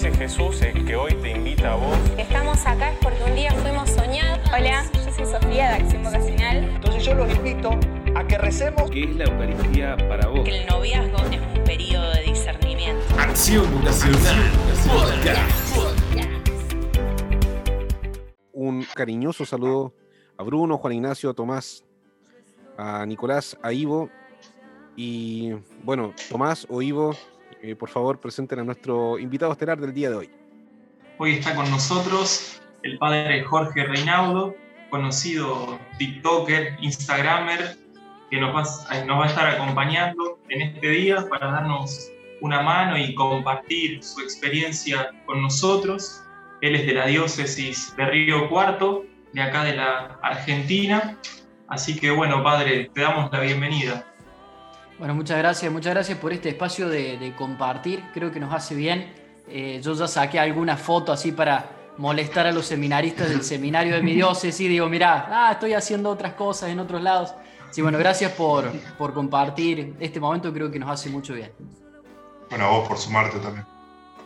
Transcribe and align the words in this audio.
Ese 0.00 0.12
Jesús 0.12 0.62
es 0.62 0.72
que 0.84 0.96
hoy 0.96 1.12
te 1.16 1.32
invita 1.32 1.74
a 1.74 1.76
vos. 1.76 1.94
Estamos 2.16 2.64
acá 2.64 2.90
es 2.90 2.98
porque 3.00 3.22
un 3.22 3.34
día 3.34 3.52
fuimos 3.52 3.90
soñados. 3.90 4.38
Hola, 4.48 4.82
yo 4.94 5.12
soy 5.12 5.26
Sofía 5.26 5.68
de 5.68 5.74
Acción 5.74 6.02
Vocacional. 6.02 6.56
Entonces 6.56 7.04
yo 7.04 7.14
los 7.16 7.30
invito 7.36 7.78
a 8.14 8.26
que 8.26 8.38
recemos. 8.38 8.90
¿Qué 8.90 9.04
es 9.04 9.16
la 9.16 9.24
Eucaristía 9.24 9.98
para 10.08 10.28
vos? 10.28 10.40
Que 10.42 10.62
el 10.62 10.66
noviazgo 10.68 11.18
es 11.30 11.58
un 11.58 11.64
periodo 11.64 12.12
de 12.12 12.22
discernimiento. 12.22 13.04
Acción 13.18 13.70
Vocacional 13.74 14.50
Un 18.54 18.86
cariñoso 18.94 19.44
saludo 19.44 19.92
a 20.38 20.42
Bruno, 20.42 20.78
Juan 20.78 20.94
Ignacio, 20.94 21.28
a 21.28 21.34
Tomás, 21.34 21.84
a 22.78 23.04
Nicolás, 23.04 23.58
a 23.62 23.70
Ivo. 23.74 24.08
Y 24.96 25.52
bueno, 25.84 26.14
Tomás 26.30 26.66
o 26.70 26.80
Ivo, 26.80 27.14
eh, 27.62 27.76
por 27.76 27.88
favor 27.88 28.18
presenten 28.18 28.58
a 28.60 28.64
nuestro 28.64 29.18
invitado 29.18 29.52
estelar 29.52 29.78
del 29.78 29.92
día 29.92 30.10
de 30.10 30.16
hoy. 30.16 30.30
Hoy 31.18 31.34
está 31.34 31.54
con 31.54 31.70
nosotros 31.70 32.60
el 32.82 32.98
padre 32.98 33.44
Jorge 33.44 33.84
Reinaudo, 33.84 34.54
conocido 34.88 35.78
TikToker, 35.98 36.78
Instagramer, 36.80 37.76
que 38.30 38.40
nos 38.40 38.54
va, 38.54 38.62
nos 39.04 39.18
va 39.18 39.24
a 39.24 39.28
estar 39.28 39.46
acompañando 39.48 40.38
en 40.48 40.62
este 40.62 40.88
día 40.88 41.28
para 41.28 41.50
darnos 41.50 42.10
una 42.40 42.62
mano 42.62 42.96
y 42.96 43.14
compartir 43.14 44.02
su 44.02 44.20
experiencia 44.20 45.10
con 45.26 45.42
nosotros. 45.42 46.24
Él 46.62 46.74
es 46.74 46.86
de 46.86 46.94
la 46.94 47.06
diócesis 47.06 47.94
de 47.96 48.06
Río 48.06 48.48
Cuarto, 48.48 49.04
de 49.32 49.42
acá 49.42 49.64
de 49.64 49.76
la 49.76 50.18
Argentina. 50.22 51.18
Así 51.68 51.98
que 51.98 52.10
bueno, 52.10 52.42
padre, 52.42 52.90
te 52.94 53.00
damos 53.02 53.30
la 53.30 53.40
bienvenida. 53.40 54.09
Bueno, 55.00 55.14
muchas 55.14 55.38
gracias, 55.38 55.72
muchas 55.72 55.94
gracias 55.94 56.18
por 56.18 56.30
este 56.30 56.50
espacio 56.50 56.86
de, 56.86 57.16
de 57.16 57.34
compartir, 57.34 58.04
creo 58.12 58.30
que 58.30 58.38
nos 58.38 58.52
hace 58.52 58.74
bien. 58.74 59.10
Eh, 59.48 59.80
yo 59.82 59.94
ya 59.94 60.06
saqué 60.06 60.38
alguna 60.38 60.76
foto 60.76 61.10
así 61.10 61.32
para 61.32 61.70
molestar 61.96 62.46
a 62.46 62.52
los 62.52 62.66
seminaristas 62.66 63.30
del 63.30 63.42
seminario 63.54 63.94
de 63.94 64.02
mi 64.02 64.12
diócesis, 64.12 64.68
digo, 64.68 64.90
mirá, 64.90 65.26
ah, 65.30 65.52
estoy 65.52 65.72
haciendo 65.72 66.10
otras 66.10 66.34
cosas 66.34 66.68
en 66.68 66.80
otros 66.80 67.00
lados. 67.00 67.32
Sí, 67.70 67.80
bueno, 67.80 67.96
gracias 67.96 68.32
por, 68.32 68.70
por 68.98 69.14
compartir 69.14 69.96
este 70.00 70.20
momento, 70.20 70.52
creo 70.52 70.70
que 70.70 70.78
nos 70.78 70.90
hace 70.90 71.08
mucho 71.08 71.32
bien. 71.32 71.50
Bueno, 72.50 72.66
a 72.66 72.68
vos 72.68 72.86
por 72.86 72.98
sumarte 72.98 73.38
también. 73.38 73.64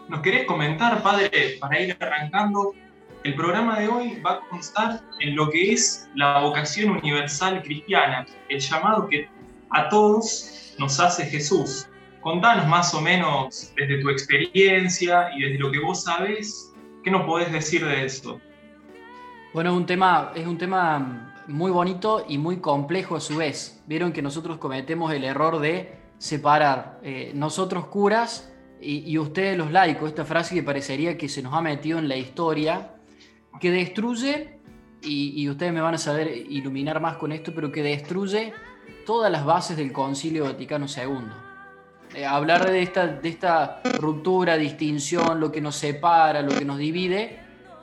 ¿Nos 0.09 0.22
querés 0.22 0.44
comentar, 0.44 1.00
padre, 1.05 1.56
para 1.61 1.78
ir 1.78 1.97
arrancando? 2.00 2.75
El 3.22 3.36
programa 3.36 3.78
de 3.78 3.86
hoy 3.86 4.20
va 4.27 4.33
a 4.33 4.41
constar 4.48 5.03
en 5.20 5.36
lo 5.36 5.50
que 5.50 5.72
es 5.72 6.09
la 6.16 6.41
vocación 6.41 6.91
universal 6.97 7.62
cristiana, 7.62 8.27
el 8.48 8.59
llamado 8.59 9.06
que 9.06 9.28
a 9.70 9.88
todos 9.88 10.64
nos 10.78 11.00
hace 11.00 11.27
Jesús. 11.27 11.86
Contanos 12.20 12.67
más 12.67 12.94
o 12.94 13.00
menos 13.00 13.72
desde 13.77 14.00
tu 14.00 14.08
experiencia 14.08 15.28
y 15.36 15.42
desde 15.42 15.58
lo 15.58 15.70
que 15.70 15.78
vos 15.78 16.05
sabés, 16.05 16.72
¿qué 17.03 17.11
nos 17.11 17.27
podés 17.27 17.53
decir 17.53 17.84
de 17.84 18.05
esto? 18.05 18.41
Bueno, 19.53 19.77
un 19.77 19.86
tema, 19.86 20.33
es 20.34 20.47
un 20.47 20.58
tema 20.58 21.34
muy 21.47 21.70
bonito 21.70 22.25
y 22.28 22.39
muy 22.39 22.56
complejo 22.58 23.16
a 23.16 23.20
su 23.20 23.36
vez. 23.36 23.83
Vieron 23.86 24.12
que 24.12 24.22
nosotros 24.22 24.58
cometemos 24.58 25.12
el 25.12 25.25
error 25.25 25.61
de 25.61 25.98
separar 26.19 26.98
eh, 27.03 27.33
nosotros 27.34 27.86
curas 27.86 28.50
y, 28.81 29.11
y, 29.11 29.19
ustedes 29.19 29.56
los 29.56 29.70
laicos, 29.70 30.09
esta 30.09 30.25
frase 30.25 30.55
que 30.55 30.62
parecería 30.62 31.16
que 31.16 31.28
se 31.28 31.42
nos 31.42 31.55
ha 31.55 31.61
metido 31.61 31.98
en 31.98 32.09
la 32.09 32.16
historia, 32.16 32.97
que 33.61 33.70
destruye, 33.70 34.59
y, 35.03 35.41
y 35.41 35.48
ustedes 35.48 35.72
me 35.72 35.81
van 35.81 35.94
a 35.94 35.98
saber 35.98 36.28
iluminar 36.28 37.00
más 37.00 37.16
con 37.16 37.33
esto, 37.33 37.53
pero 37.55 37.70
que 37.70 37.83
destruye 37.83 38.53
todas 39.05 39.31
las 39.31 39.45
bases 39.45 39.77
del 39.77 39.93
Concilio 39.93 40.45
Vaticano 40.45 40.87
II. 40.87 41.45
Eh, 42.15 42.25
hablar 42.25 42.71
de 42.71 42.83
esta, 42.83 43.81
ruptura, 43.99 44.57
distinción, 44.57 45.41
lo 45.41 45.51
que 45.51 45.61
nos 45.61 45.77
separa, 45.77 46.43
lo 46.43 46.57
que 46.57 46.65
nos 46.65 46.79
divide, 46.79 47.41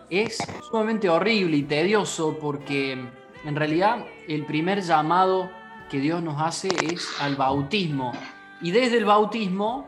es 0.09 0.37
sumamente 0.69 1.09
horrible 1.09 1.57
y 1.57 1.63
tedioso 1.63 2.37
porque 2.39 2.93
en 2.93 3.55
realidad 3.55 4.05
el 4.27 4.45
primer 4.45 4.81
llamado 4.81 5.49
que 5.89 5.99
Dios 5.99 6.23
nos 6.23 6.41
hace 6.41 6.69
es 6.93 7.07
al 7.19 7.35
bautismo. 7.35 8.13
Y 8.61 8.71
desde 8.71 8.97
el 8.97 9.05
bautismo, 9.05 9.87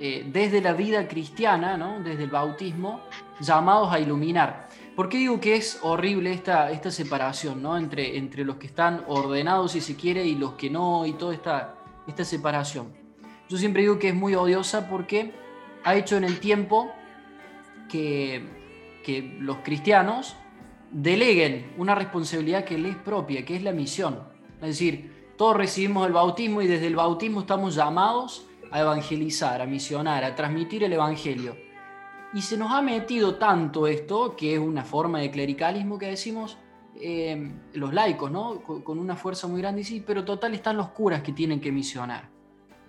eh, 0.00 0.26
desde 0.32 0.60
la 0.60 0.72
vida 0.72 1.06
cristiana, 1.06 1.76
¿no? 1.76 2.00
desde 2.00 2.24
el 2.24 2.30
bautismo, 2.30 3.00
llamados 3.40 3.92
a 3.92 4.00
iluminar. 4.00 4.65
¿Por 4.96 5.10
qué 5.10 5.18
digo 5.18 5.38
que 5.40 5.56
es 5.56 5.78
horrible 5.82 6.32
esta, 6.32 6.70
esta 6.70 6.90
separación 6.90 7.60
¿no? 7.60 7.76
entre, 7.76 8.16
entre 8.16 8.46
los 8.46 8.56
que 8.56 8.66
están 8.66 9.04
ordenados, 9.08 9.72
si 9.72 9.82
se 9.82 9.94
quiere, 9.94 10.24
y 10.24 10.36
los 10.36 10.54
que 10.54 10.70
no, 10.70 11.04
y 11.04 11.12
toda 11.12 11.34
esta, 11.34 11.74
esta 12.06 12.24
separación? 12.24 12.94
Yo 13.46 13.58
siempre 13.58 13.82
digo 13.82 13.98
que 13.98 14.08
es 14.08 14.14
muy 14.14 14.34
odiosa 14.34 14.88
porque 14.88 15.34
ha 15.84 15.94
hecho 15.96 16.16
en 16.16 16.24
el 16.24 16.40
tiempo 16.40 16.90
que, 17.90 18.42
que 19.04 19.36
los 19.38 19.58
cristianos 19.58 20.34
deleguen 20.90 21.74
una 21.76 21.94
responsabilidad 21.94 22.64
que 22.64 22.78
les 22.78 22.92
es 22.92 22.96
propia, 22.96 23.44
que 23.44 23.54
es 23.54 23.62
la 23.62 23.72
misión. 23.72 24.20
Es 24.62 24.68
decir, 24.68 25.32
todos 25.36 25.58
recibimos 25.58 26.06
el 26.06 26.14
bautismo 26.14 26.62
y 26.62 26.66
desde 26.66 26.86
el 26.86 26.96
bautismo 26.96 27.40
estamos 27.40 27.74
llamados 27.74 28.46
a 28.70 28.80
evangelizar, 28.80 29.60
a 29.60 29.66
misionar, 29.66 30.24
a 30.24 30.34
transmitir 30.34 30.84
el 30.84 30.94
evangelio. 30.94 31.65
Y 32.36 32.42
se 32.42 32.58
nos 32.58 32.70
ha 32.70 32.82
metido 32.82 33.36
tanto 33.36 33.86
esto, 33.86 34.36
que 34.36 34.56
es 34.56 34.60
una 34.60 34.84
forma 34.84 35.20
de 35.20 35.30
clericalismo 35.30 35.98
que 35.98 36.08
decimos 36.08 36.58
eh, 37.00 37.50
los 37.72 37.94
laicos, 37.94 38.30
¿no? 38.30 38.60
Con, 38.60 38.98
una 38.98 39.16
fuerza 39.16 39.46
muy 39.46 39.62
grande, 39.62 39.82
sí, 39.82 40.04
pero 40.06 40.22
total 40.22 40.52
están 40.52 40.76
los 40.76 40.88
curas 40.88 41.22
que 41.22 41.32
tienen 41.32 41.62
que 41.62 41.72
misionar. 41.72 42.28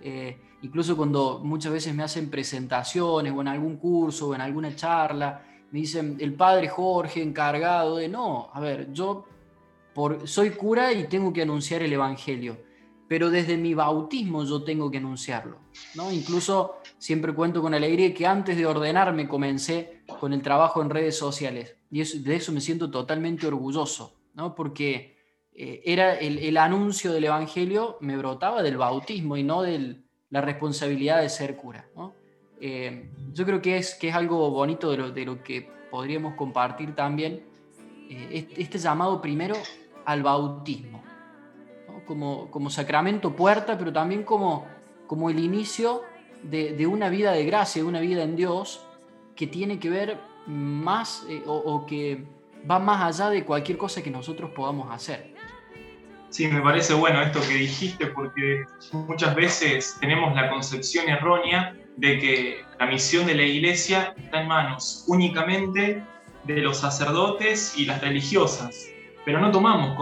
Eh, 0.02 0.38
incluso 0.60 0.98
cuando 0.98 1.40
muchas 1.42 1.72
veces 1.72 1.94
me 1.94 2.02
hacen 2.02 2.28
presentaciones 2.28 3.32
o 3.32 3.40
en 3.40 3.48
algún 3.48 3.78
curso 3.78 4.28
o 4.28 4.34
en 4.34 4.42
alguna 4.42 4.76
charla, 4.76 5.40
me 5.70 5.78
dicen 5.78 6.18
el 6.20 6.34
padre 6.34 6.68
Jorge 6.68 7.22
encargado 7.22 7.96
de, 7.96 8.06
no, 8.06 8.50
a 8.52 8.60
ver, 8.60 8.92
yo 8.92 9.24
por, 9.94 10.28
soy 10.28 10.50
cura 10.50 10.92
y 10.92 11.04
tengo 11.04 11.32
que 11.32 11.40
anunciar 11.40 11.82
el 11.82 11.94
Evangelio, 11.94 12.58
pero 13.08 13.30
desde 13.30 13.56
mi 13.56 13.74
bautismo 13.74 14.44
yo 14.44 14.62
tengo 14.62 14.90
que 14.90 14.98
anunciarlo. 14.98 15.58
¿no? 15.94 16.12
Incluso 16.12 16.76
siempre 16.98 17.34
cuento 17.34 17.62
con 17.62 17.74
alegría 17.74 18.12
que 18.12 18.26
antes 18.26 18.56
de 18.56 18.66
ordenarme 18.66 19.26
comencé 19.26 20.02
con 20.20 20.32
el 20.32 20.42
trabajo 20.42 20.82
en 20.82 20.90
redes 20.90 21.16
sociales 21.16 21.76
y 21.90 22.02
de 22.02 22.36
eso 22.36 22.52
me 22.52 22.60
siento 22.60 22.90
totalmente 22.90 23.46
orgulloso, 23.46 24.14
¿no? 24.34 24.54
porque 24.54 25.16
eh, 25.54 25.80
era 25.84 26.14
el, 26.14 26.56
anuncio 26.58 27.12
del 27.12 27.24
Evangelio 27.24 27.96
me 28.00 28.16
brotaba 28.16 28.62
del 28.62 28.76
bautismo 28.76 29.36
y 29.36 29.42
no 29.42 29.62
de 29.62 30.02
la 30.28 30.42
responsabilidad 30.42 31.22
de 31.22 31.30
ser 31.30 31.56
cura. 31.56 31.88
Eh, 32.60 33.10
yo 33.32 33.46
creo 33.46 33.62
que 33.62 33.78
es, 33.78 33.94
que 33.94 34.08
es 34.08 34.14
algo 34.14 34.50
bonito 34.50 34.90
de 34.90 34.96
lo, 34.98 35.10
de 35.10 35.24
lo 35.24 35.42
que 35.42 35.68
podríamos 35.90 36.34
compartir 36.34 36.94
también, 36.94 37.42
eh, 38.10 38.48
este 38.56 38.78
llamado 38.78 39.22
primero 39.22 39.56
al 40.04 40.22
bautismo. 40.22 41.07
Como, 42.08 42.50
como 42.50 42.70
sacramento 42.70 43.36
puerta, 43.36 43.78
pero 43.78 43.92
también 43.92 44.24
como, 44.24 44.66
como 45.06 45.30
el 45.30 45.38
inicio 45.38 46.02
de, 46.42 46.72
de, 46.72 46.86
una 46.86 47.10
vida 47.10 47.32
de 47.32 47.44
gracia, 47.44 47.82
de 47.82 47.88
una 47.88 48.00
vida 48.00 48.24
en 48.24 48.34
Dios 48.34 48.84
que 49.36 49.46
tiene 49.46 49.78
que 49.78 49.90
ver 49.90 50.18
más 50.46 51.24
eh, 51.28 51.42
o, 51.46 51.54
o 51.54 51.86
que 51.86 52.24
va 52.68 52.78
más 52.78 53.20
allá 53.20 53.30
de 53.30 53.44
cualquier 53.44 53.76
cosa 53.76 54.02
que 54.02 54.10
nosotros 54.10 54.50
podamos 54.56 54.90
hacer. 54.90 55.34
Sí, 56.30 56.46
me 56.48 56.60
parece 56.60 56.94
bueno 56.94 57.22
esto 57.22 57.40
que 57.40 57.54
dijiste 57.54 58.06
porque 58.06 58.64
muchas 58.92 59.34
veces 59.34 59.96
tenemos 60.00 60.34
la 60.34 60.50
concepción 60.50 61.08
errónea 61.08 61.74
de 61.96 62.18
que 62.18 62.64
la 62.78 62.86
misión 62.86 63.26
de 63.26 63.34
la 63.34 63.42
iglesia 63.42 64.14
está 64.16 64.42
en 64.42 64.48
manos 64.48 65.04
únicamente 65.08 66.02
de 66.44 66.56
los 66.58 66.78
sacerdotes 66.78 67.74
y 67.76 67.86
las 67.86 68.00
religiosas, 68.00 68.88
pero 69.24 69.40
no 69.40 69.50
tomamos 69.50 69.96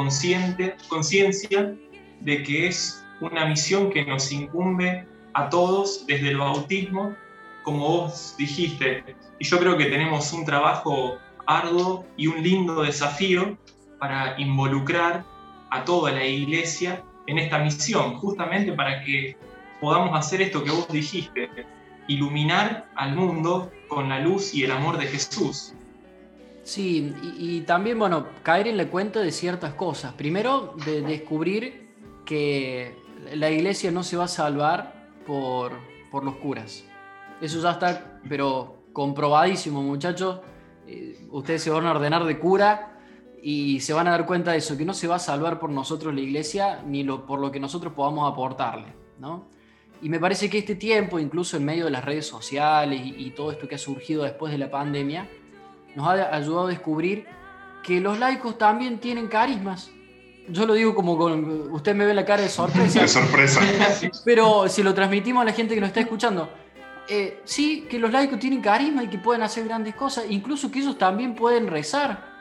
conciencia 0.88 1.74
de 2.20 2.42
que 2.42 2.66
es 2.68 3.04
una 3.20 3.46
misión 3.46 3.90
que 3.90 4.04
nos 4.04 4.30
incumbe 4.32 5.06
a 5.34 5.48
todos 5.48 6.06
desde 6.06 6.30
el 6.30 6.38
bautismo, 6.38 7.14
como 7.62 7.88
vos 7.88 8.34
dijiste. 8.38 9.04
Y 9.38 9.44
yo 9.44 9.58
creo 9.58 9.76
que 9.76 9.86
tenemos 9.86 10.32
un 10.32 10.44
trabajo 10.44 11.18
arduo 11.46 12.06
y 12.16 12.26
un 12.26 12.42
lindo 12.42 12.82
desafío 12.82 13.56
para 13.98 14.38
involucrar 14.40 15.24
a 15.70 15.84
toda 15.84 16.12
la 16.12 16.24
iglesia 16.24 17.02
en 17.26 17.38
esta 17.38 17.58
misión, 17.58 18.14
justamente 18.16 18.72
para 18.72 19.02
que 19.02 19.36
podamos 19.80 20.16
hacer 20.16 20.42
esto 20.42 20.62
que 20.62 20.70
vos 20.70 20.88
dijiste, 20.88 21.50
iluminar 22.08 22.88
al 22.94 23.16
mundo 23.16 23.72
con 23.88 24.08
la 24.08 24.20
luz 24.20 24.54
y 24.54 24.64
el 24.64 24.70
amor 24.70 24.98
de 24.98 25.06
Jesús. 25.06 25.74
Sí, 26.62 27.14
y, 27.22 27.56
y, 27.56 27.60
también, 27.60 27.98
bueno, 27.98 28.26
caer 28.42 28.66
en 28.68 28.88
cuenta 28.88 29.20
de 29.20 29.30
ciertas 29.30 29.74
cosas. 29.74 30.14
Primero, 30.14 30.74
de 30.84 31.00
descubrir 31.00 31.85
que 32.26 32.94
la 33.34 33.50
iglesia 33.50 33.90
no 33.90 34.02
se 34.02 34.16
va 34.18 34.24
a 34.24 34.28
salvar 34.28 35.10
por, 35.26 35.72
por 36.10 36.24
los 36.24 36.36
curas. 36.36 36.84
Eso 37.40 37.62
ya 37.62 37.72
está, 37.72 38.20
pero 38.28 38.82
comprobadísimo, 38.92 39.82
muchachos. 39.82 40.40
Eh, 40.86 41.26
ustedes 41.30 41.62
se 41.62 41.70
van 41.70 41.86
a 41.86 41.92
ordenar 41.92 42.24
de 42.24 42.38
cura 42.38 42.98
y 43.42 43.80
se 43.80 43.92
van 43.92 44.08
a 44.08 44.10
dar 44.10 44.26
cuenta 44.26 44.52
de 44.52 44.58
eso, 44.58 44.76
que 44.76 44.84
no 44.84 44.92
se 44.92 45.08
va 45.08 45.16
a 45.16 45.20
salvar 45.20 45.58
por 45.58 45.70
nosotros 45.70 46.14
la 46.14 46.20
iglesia 46.20 46.82
ni 46.86 47.04
por 47.04 47.40
lo 47.40 47.50
que 47.50 47.60
nosotros 47.60 47.92
podamos 47.94 48.30
aportarle, 48.30 48.92
¿no? 49.18 49.48
Y 50.02 50.10
me 50.10 50.20
parece 50.20 50.50
que 50.50 50.58
este 50.58 50.74
tiempo, 50.74 51.18
incluso 51.18 51.56
en 51.56 51.64
medio 51.64 51.86
de 51.86 51.90
las 51.90 52.04
redes 52.04 52.26
sociales 52.26 53.00
y 53.02 53.30
todo 53.30 53.50
esto 53.50 53.66
que 53.66 53.76
ha 53.76 53.78
surgido 53.78 54.24
después 54.24 54.52
de 54.52 54.58
la 54.58 54.70
pandemia, 54.70 55.26
nos 55.94 56.06
ha 56.06 56.34
ayudado 56.34 56.66
a 56.66 56.68
descubrir 56.68 57.26
que 57.82 58.00
los 58.00 58.18
laicos 58.18 58.58
también 58.58 58.98
tienen 58.98 59.28
carismas. 59.28 59.90
Yo 60.48 60.66
lo 60.66 60.74
digo 60.74 60.94
como 60.94 61.16
con. 61.18 61.72
Usted 61.72 61.94
me 61.94 62.06
ve 62.06 62.14
la 62.14 62.24
cara 62.24 62.42
de 62.42 62.48
sorpresa. 62.48 63.00
De 63.00 63.08
sorpresa. 63.08 63.60
Pero 64.24 64.68
si 64.68 64.82
lo 64.82 64.94
transmitimos 64.94 65.42
a 65.42 65.44
la 65.44 65.52
gente 65.52 65.74
que 65.74 65.80
nos 65.80 65.88
está 65.88 66.00
escuchando, 66.00 66.48
eh, 67.08 67.40
sí, 67.44 67.86
que 67.88 67.98
los 67.98 68.12
laicos 68.12 68.38
tienen 68.38 68.60
carisma 68.60 69.02
y 69.02 69.08
que 69.08 69.18
pueden 69.18 69.42
hacer 69.42 69.64
grandes 69.64 69.94
cosas, 69.94 70.26
incluso 70.28 70.70
que 70.70 70.78
ellos 70.80 70.96
también 70.98 71.34
pueden 71.34 71.66
rezar. 71.66 72.36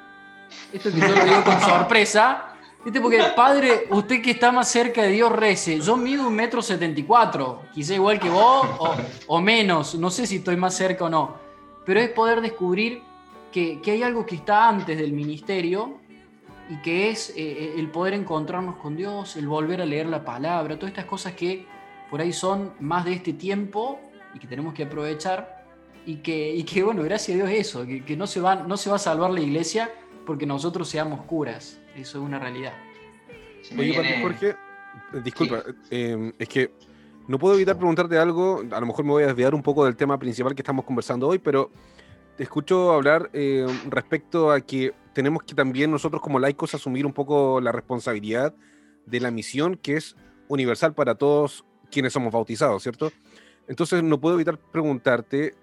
Esto 0.72 0.92
que 0.92 1.00
yo 1.00 1.08
lo 1.08 1.26
digo 1.26 1.44
con 1.44 1.60
sorpresa. 1.62 2.52
¿Viste? 2.84 3.02
Porque, 3.02 3.20
padre, 3.36 3.88
usted 3.90 4.22
que 4.22 4.30
está 4.30 4.52
más 4.52 4.68
cerca 4.68 5.02
de 5.02 5.10
Dios 5.10 5.32
rece. 5.32 5.80
Yo 5.80 5.98
mido 5.98 6.28
un 6.28 6.36
metro 6.36 6.62
setenta 6.62 7.00
y 7.00 7.04
cuatro, 7.04 7.64
quizá 7.74 7.96
igual 7.96 8.20
que 8.20 8.30
vos 8.30 8.68
o, 8.78 8.96
o 9.26 9.42
menos. 9.42 9.96
No 9.96 10.12
sé 10.12 10.28
si 10.28 10.36
estoy 10.36 10.56
más 10.56 10.76
cerca 10.76 11.06
o 11.06 11.10
no. 11.10 11.36
Pero 11.84 12.00
es 12.00 12.10
poder 12.10 12.42
descubrir 12.42 13.02
que, 13.52 13.82
que 13.82 13.90
hay 13.90 14.04
algo 14.04 14.24
que 14.24 14.36
está 14.36 14.70
antes 14.70 14.96
del 14.98 15.14
ministerio 15.14 15.98
y 16.70 16.78
que 16.78 17.10
es 17.10 17.34
eh, 17.36 17.76
el 17.78 17.90
poder 17.90 18.14
encontrarnos 18.14 18.78
con 18.78 18.96
Dios, 18.96 19.36
el 19.36 19.48
volver 19.48 19.82
a 19.82 19.86
leer 19.86 20.08
la 20.08 20.24
palabra, 20.24 20.76
todas 20.76 20.92
estas 20.92 21.06
cosas 21.06 21.34
que 21.34 21.66
por 22.10 22.22
ahí 22.22 22.34
son 22.34 22.74
más 22.80 23.06
de 23.06 23.14
este 23.14 23.34
tiempo 23.34 24.00
y 24.34 24.40
que 24.40 24.48
tenemos 24.48 24.74
que 24.74 24.84
aprovechar 24.84 25.64
y 26.06 26.18
que, 26.18 26.56
y 26.56 26.64
que 26.64 26.84
bueno, 26.84 27.04
gracias 27.04 27.36
a 27.36 27.44
Dios 27.44 27.50
eso, 27.52 27.86
que, 27.86 28.04
que 28.04 28.16
no, 28.16 28.28
se 28.28 28.40
va, 28.40 28.56
no 28.56 28.78
se 28.78 28.90
va 28.90 28.96
a 28.98 29.00
salvar 29.00 29.32
la 29.32 29.42
iglesia 29.42 29.92
porque 30.26 30.46
nosotros 30.46 30.90
seamos 30.90 31.22
curas, 31.26 31.80
eso 31.96 32.18
es 32.20 32.24
una 32.24 32.40
realidad. 32.40 32.74
Oye, 33.78 33.94
Patrick 33.94 34.22
Jorge, 34.22 34.50
eh, 34.50 34.56
disculpa, 35.24 35.64
eh, 35.90 36.34
es 36.38 36.50
que 36.50 36.72
no 37.28 37.40
puedo 37.40 37.56
evitar 37.56 37.76
preguntarte 37.78 38.18
algo, 38.18 38.64
a 38.72 38.80
lo 38.80 38.86
mejor 38.86 39.06
me 39.06 39.12
voy 39.12 39.24
a 39.24 39.28
desviar 39.28 39.56
un 39.56 39.64
poco 39.64 39.86
del 39.86 39.96
tema 39.96 40.18
principal 40.20 40.54
que 40.54 40.62
estamos 40.62 40.86
conversando 40.86 41.28
hoy, 41.28 41.40
pero 41.40 41.72
te 42.38 42.44
escucho 42.44 42.92
hablar 42.92 43.30
eh, 43.34 43.66
respecto 43.90 44.52
a 44.52 44.62
que 44.62 44.94
tenemos 45.16 45.44
que 45.44 45.56
también 45.56 45.90
nosotros 45.90 46.22
como 46.22 46.40
laicos 46.40 46.76
asumir 46.76 47.06
un 47.06 47.14
poco 47.14 47.62
la 47.62 47.72
responsabilidad 47.72 48.54
de 49.06 49.22
la 49.22 49.32
misión 49.32 49.78
que 49.78 49.96
es 49.96 50.18
universal 50.50 50.94
para 50.94 51.16
todos 51.16 51.64
quienes 51.90 52.12
somos 52.12 52.34
bautizados, 52.34 52.84
¿cierto? 52.84 53.14
Entonces 53.70 54.04
no 54.04 54.20
puedo 54.20 54.36
evitar 54.36 54.60
preguntarte, 54.60 55.56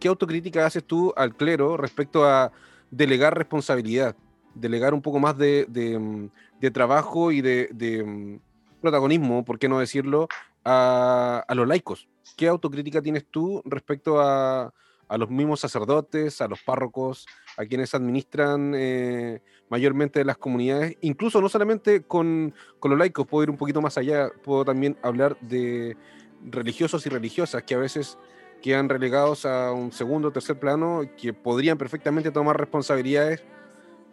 ¿qué 0.00 0.08
autocrítica 0.08 0.64
haces 0.64 0.82
tú 0.82 1.12
al 1.14 1.36
clero 1.36 1.76
respecto 1.76 2.24
a 2.24 2.52
delegar 2.90 3.36
responsabilidad, 3.36 4.16
delegar 4.54 4.94
un 4.94 5.02
poco 5.02 5.18
más 5.18 5.36
de, 5.36 5.66
de, 5.68 6.30
de 6.58 6.70
trabajo 6.70 7.32
y 7.32 7.42
de, 7.42 7.68
de, 7.74 8.40
protagonismo, 8.80 9.44
por 9.44 9.58
qué 9.58 9.68
no 9.68 9.78
decirlo, 9.78 10.26
a, 10.64 11.44
a, 11.46 11.54
los 11.54 11.68
laicos? 11.68 12.08
¿Qué 12.34 12.48
autocrítica 12.48 13.02
tienes 13.02 13.26
tú 13.26 13.60
respecto 13.66 14.22
a, 14.22 14.72
a 15.08 15.18
los 15.18 15.30
mismos 15.30 15.60
sacerdotes, 15.60 16.40
a 16.40 16.48
los 16.48 16.62
párrocos, 16.62 17.26
a 17.56 17.64
quienes 17.64 17.94
administran 17.94 18.72
eh, 18.74 19.40
mayormente 19.68 20.24
las 20.24 20.36
comunidades, 20.36 20.96
incluso 21.00 21.40
no 21.40 21.48
solamente 21.48 22.02
con, 22.02 22.54
con, 22.78 22.90
los 22.90 22.98
laicos, 22.98 23.26
puedo 23.26 23.44
ir 23.44 23.50
un 23.50 23.56
poquito 23.56 23.80
más 23.80 23.98
allá, 23.98 24.30
puedo 24.42 24.64
también 24.64 24.96
hablar 25.02 25.38
de 25.40 25.96
religiosos 26.44 27.06
y 27.06 27.08
religiosas 27.08 27.62
que 27.62 27.74
a 27.74 27.78
veces 27.78 28.18
quedan 28.62 28.88
relegados 28.88 29.46
a 29.46 29.72
un 29.72 29.92
segundo 29.92 30.28
o 30.28 30.32
tercer 30.32 30.58
plano, 30.58 31.02
que 31.16 31.32
podrían 31.32 31.78
perfectamente 31.78 32.30
tomar 32.30 32.58
responsabilidades 32.58 33.44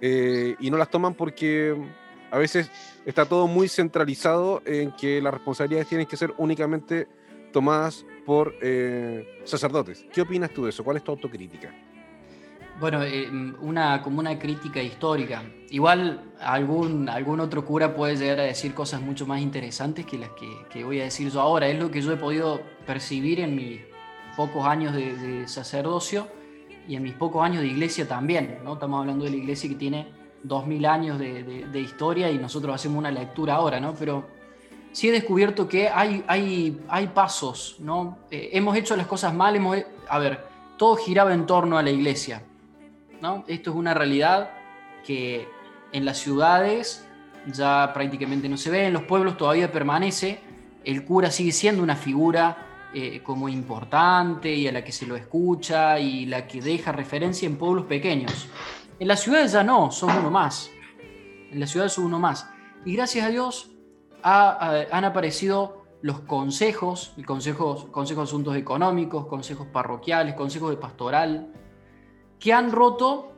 eh, 0.01 0.55
y 0.59 0.69
no 0.69 0.77
las 0.77 0.89
toman 0.89 1.13
porque 1.13 1.75
a 2.29 2.37
veces 2.37 2.69
está 3.05 3.25
todo 3.25 3.47
muy 3.47 3.67
centralizado 3.67 4.61
en 4.65 4.91
que 4.91 5.21
las 5.21 5.33
responsabilidades 5.33 5.87
tienen 5.87 6.07
que 6.07 6.17
ser 6.17 6.33
únicamente 6.37 7.07
tomadas 7.53 8.05
por 8.25 8.55
eh, 8.61 9.39
sacerdotes. 9.45 10.05
¿Qué 10.11 10.21
opinas 10.21 10.51
tú 10.51 10.65
de 10.65 10.71
eso? 10.71 10.83
¿Cuál 10.83 10.97
es 10.97 11.03
tu 11.03 11.11
autocrítica? 11.11 11.73
Bueno, 12.79 13.03
eh, 13.03 13.29
una, 13.61 14.01
como 14.01 14.19
una 14.19 14.38
crítica 14.38 14.81
histórica. 14.81 15.44
Igual 15.69 16.33
algún, 16.41 17.07
algún 17.07 17.39
otro 17.39 17.63
cura 17.63 17.95
puede 17.95 18.17
llegar 18.17 18.39
a 18.39 18.44
decir 18.44 18.73
cosas 18.73 19.00
mucho 19.01 19.25
más 19.25 19.41
interesantes 19.41 20.05
que 20.05 20.17
las 20.17 20.29
que, 20.31 20.50
que 20.69 20.83
voy 20.83 21.00
a 21.00 21.03
decir 21.03 21.29
yo 21.29 21.39
ahora. 21.39 21.67
Es 21.67 21.79
lo 21.79 21.91
que 21.91 22.01
yo 22.01 22.11
he 22.11 22.17
podido 22.17 22.61
percibir 22.85 23.39
en 23.39 23.55
mis 23.55 23.81
pocos 24.35 24.65
años 24.65 24.94
de, 24.94 25.15
de, 25.15 25.47
sacerdocio 25.47 26.27
y 26.88 26.95
en 26.95 27.03
mis 27.03 27.13
pocos 27.13 27.44
años 27.44 27.61
de 27.61 27.67
iglesia 27.67 28.07
también. 28.07 28.59
¿no? 28.63 28.73
Estamos 28.73 29.00
hablando 29.00 29.23
de 29.25 29.31
la 29.31 29.38
iglesia 29.38 29.69
que 29.69 29.75
tiene 29.75 30.07
2000 30.41 30.85
años 30.85 31.19
de, 31.19 31.44
de, 31.44 31.65
de 31.67 31.79
historia 31.79 32.31
y 32.31 32.39
nosotros 32.39 32.73
hacemos 32.73 32.97
una 32.97 33.11
lectura 33.11 33.53
ahora, 33.53 33.79
¿no? 33.79 33.94
Pero 33.94 34.27
sí 34.93 35.09
he 35.09 35.11
descubierto 35.11 35.67
que 35.67 35.89
hay, 35.89 36.23
hay, 36.27 36.79
hay 36.87 37.07
pasos, 37.07 37.75
¿no? 37.79 38.19
Eh, 38.31 38.51
hemos 38.53 38.77
hecho 38.77 38.95
las 38.95 39.07
cosas 39.07 39.33
mal, 39.33 39.55
hemos, 39.55 39.77
a 40.07 40.19
ver, 40.19 40.45
todo 40.77 40.95
giraba 40.95 41.33
en 41.33 41.45
torno 41.45 41.77
a 41.77 41.83
la 41.83 41.89
iglesia, 41.89 42.43
¿no? 43.21 43.43
Esto 43.47 43.71
es 43.71 43.75
una 43.75 43.93
realidad 43.93 44.51
que 45.05 45.47
en 45.91 46.05
las 46.05 46.19
ciudades 46.19 47.05
ya 47.47 47.91
prácticamente 47.93 48.47
no 48.47 48.55
se 48.55 48.69
ve, 48.69 48.85
en 48.85 48.93
los 48.93 49.03
pueblos 49.03 49.35
todavía 49.35 49.71
permanece, 49.71 50.39
el 50.85 51.03
cura 51.03 51.31
sigue 51.31 51.51
siendo 51.51 51.83
una 51.83 51.95
figura 51.95 52.89
eh, 52.93 53.21
como 53.23 53.49
importante 53.49 54.53
y 54.53 54.67
a 54.67 54.71
la 54.71 54.83
que 54.83 54.91
se 54.91 55.07
lo 55.07 55.15
escucha 55.15 55.99
y 55.99 56.27
la 56.27 56.47
que 56.47 56.61
deja 56.61 56.91
referencia 56.91 57.47
en 57.47 57.57
pueblos 57.57 57.85
pequeños. 57.85 58.47
En 58.99 59.07
las 59.07 59.21
ciudades 59.21 59.53
ya 59.53 59.63
no, 59.63 59.91
son 59.91 60.15
uno 60.15 60.29
más. 60.29 60.69
En 61.51 61.59
las 61.59 61.71
ciudades 61.71 61.93
son 61.93 62.05
uno 62.05 62.19
más. 62.19 62.47
Y 62.85 62.95
gracias 62.95 63.25
a 63.25 63.29
Dios 63.29 63.72
ha, 64.23 64.85
han 64.91 65.05
aparecido 65.05 65.83
los 66.01 66.21
consejos, 66.21 67.13
el 67.17 67.25
consejo, 67.25 67.89
consejo 67.91 68.21
de 68.21 68.25
asuntos 68.25 68.55
económicos, 68.55 69.27
consejos 69.27 69.67
parroquiales, 69.67 70.35
consejos 70.35 70.71
de 70.71 70.77
pastoral, 70.77 71.53
que 72.39 72.51
han 72.51 72.71
roto 72.71 73.31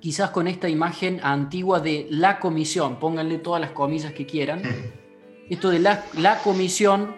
quizás 0.00 0.30
con 0.30 0.46
esta 0.46 0.68
imagen 0.68 1.20
antigua 1.22 1.80
de 1.80 2.06
la 2.10 2.38
comisión, 2.38 2.98
pónganle 2.98 3.38
todas 3.38 3.60
las 3.60 3.72
comillas 3.72 4.12
que 4.14 4.24
quieran, 4.24 4.62
esto 5.50 5.68
de 5.70 5.78
la, 5.78 6.04
la 6.14 6.38
comisión 6.38 7.16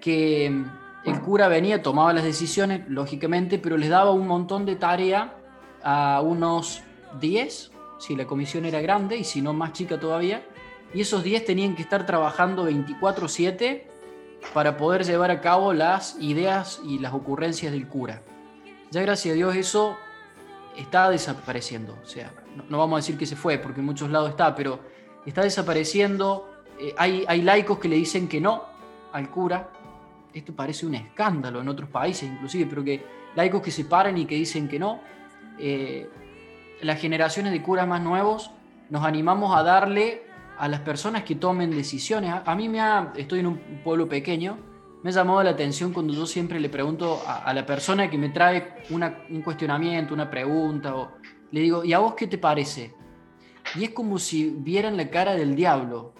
que 0.00 0.46
el 1.04 1.20
cura 1.20 1.48
venía, 1.48 1.82
tomaba 1.82 2.12
las 2.12 2.24
decisiones, 2.24 2.88
lógicamente, 2.88 3.58
pero 3.58 3.76
les 3.76 3.90
daba 3.90 4.12
un 4.12 4.26
montón 4.26 4.64
de 4.64 4.76
tarea 4.76 5.36
a 5.82 6.22
unos 6.22 6.82
10, 7.20 7.70
si 7.98 8.16
la 8.16 8.26
comisión 8.26 8.64
era 8.64 8.80
grande 8.80 9.16
y 9.16 9.24
si 9.24 9.42
no 9.42 9.52
más 9.52 9.72
chica 9.72 10.00
todavía, 10.00 10.42
y 10.94 11.00
esos 11.00 11.22
10 11.24 11.44
tenían 11.44 11.74
que 11.74 11.82
estar 11.82 12.06
trabajando 12.06 12.64
24/7 12.64 13.86
para 14.52 14.76
poder 14.76 15.04
llevar 15.04 15.30
a 15.30 15.40
cabo 15.40 15.72
las 15.72 16.16
ideas 16.20 16.80
y 16.84 16.98
las 16.98 17.14
ocurrencias 17.14 17.72
del 17.72 17.86
cura. 17.88 18.22
Ya 18.90 19.00
gracias 19.02 19.32
a 19.32 19.36
Dios 19.36 19.56
eso 19.56 19.96
está 20.76 21.10
desapareciendo, 21.10 21.96
o 22.02 22.06
sea, 22.06 22.32
no, 22.68 22.78
vamos 22.78 22.96
a 22.96 23.00
decir 23.00 23.16
que 23.16 23.26
se 23.26 23.36
fue, 23.36 23.58
porque 23.58 23.80
en 23.80 23.86
muchos 23.86 24.10
lados 24.10 24.30
está, 24.30 24.54
pero 24.54 24.80
está 25.24 25.42
desapareciendo. 25.42 26.50
Eh, 26.78 26.94
hay, 26.96 27.24
hay 27.26 27.42
laicos 27.42 27.78
que 27.78 27.88
le 27.88 27.96
dicen 27.96 28.28
que 28.28 28.40
no 28.40 28.64
al 29.12 29.30
cura. 29.30 29.70
Esto 30.32 30.54
parece 30.54 30.86
un 30.86 30.94
escándalo 30.94 31.60
en 31.60 31.68
otros 31.68 31.88
países 31.88 32.30
inclusive, 32.30 32.66
pero 32.68 32.84
que 32.84 33.04
laicos 33.34 33.62
que 33.62 33.70
se 33.70 33.84
paran 33.84 34.16
y 34.18 34.26
que 34.26 34.34
dicen 34.34 34.68
que 34.68 34.78
no. 34.78 35.00
Eh, 35.58 36.08
las 36.80 37.00
generaciones 37.00 37.52
de 37.52 37.62
curas 37.62 37.86
más 37.86 38.00
nuevos 38.00 38.50
nos 38.90 39.04
animamos 39.04 39.56
a 39.56 39.62
darle 39.62 40.22
a 40.62 40.68
las 40.68 40.78
personas 40.78 41.24
que 41.24 41.34
tomen 41.34 41.72
decisiones. 41.72 42.32
A, 42.46 42.54
mí 42.54 42.68
me 42.68 42.80
ha, 42.80 43.12
estoy 43.16 43.40
en 43.40 43.48
un 43.48 43.58
pueblo 43.82 44.08
pequeño, 44.08 44.58
me 45.02 45.10
ha 45.10 45.12
llamado 45.12 45.42
la 45.42 45.50
atención 45.50 45.92
cuando 45.92 46.14
yo 46.14 46.24
siempre 46.24 46.60
le 46.60 46.68
pregunto 46.68 47.20
a, 47.26 47.52
la 47.52 47.66
persona 47.66 48.08
que 48.08 48.16
me 48.16 48.28
trae 48.28 48.76
una, 48.90 49.24
un 49.28 49.42
cuestionamiento, 49.42 50.14
una 50.14 50.30
pregunta, 50.30 50.94
o 50.94 51.14
le 51.50 51.62
digo, 51.62 51.82
¿y 51.82 51.92
a 51.92 51.98
vos 51.98 52.14
qué 52.14 52.28
te 52.28 52.38
parece? 52.38 52.94
Y 53.74 53.82
es 53.82 53.90
como 53.90 54.20
si 54.20 54.50
vieran 54.50 54.96
la 54.96 55.10
cara 55.10 55.34
del 55.34 55.56
diablo. 55.56 56.14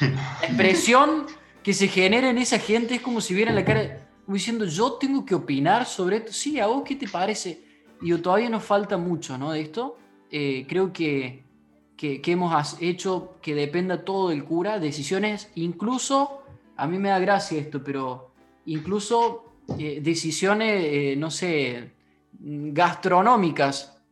La 0.00 0.46
expresión 0.46 1.26
que 1.62 1.74
se 1.74 1.86
genera 1.86 2.30
en 2.30 2.38
esa 2.38 2.58
gente 2.58 2.94
es 2.94 3.02
como 3.02 3.20
si 3.20 3.34
vieran 3.34 3.54
la 3.54 3.62
cara, 3.66 4.08
como 4.24 4.36
diciendo, 4.36 4.64
yo 4.64 4.92
tengo 4.94 5.26
que 5.26 5.34
opinar 5.34 5.84
sobre 5.84 6.16
esto. 6.16 6.32
Sí, 6.32 6.58
¿a 6.58 6.66
vos 6.66 6.82
qué 6.82 6.96
te 6.96 7.08
parece? 7.08 7.62
Y 8.00 8.14
todavía 8.14 8.48
nos 8.48 8.64
falta 8.64 8.96
mucho, 8.96 9.36
¿no? 9.36 9.52
De 9.52 9.60
esto. 9.60 9.98
Eh, 10.30 10.64
creo 10.66 10.94
que, 10.94 11.44
que, 12.02 12.32
hemos 12.32 12.82
hecho 12.82 13.36
que 13.40 13.54
dependa 13.54 14.04
todo 14.04 14.30
del 14.30 14.42
cura, 14.42 14.80
decisiones, 14.80 15.52
incluso, 15.54 16.42
a 16.76 16.88
mí 16.88 16.98
me 16.98 17.10
da 17.10 17.20
gracia 17.20 17.60
esto, 17.60 17.84
pero 17.84 18.32
incluso 18.66 19.44
eh, 19.78 20.00
decisiones, 20.02 20.84
eh, 20.84 21.14
no 21.16 21.30
sé, 21.30 21.92
gastronómicas. 22.32 24.02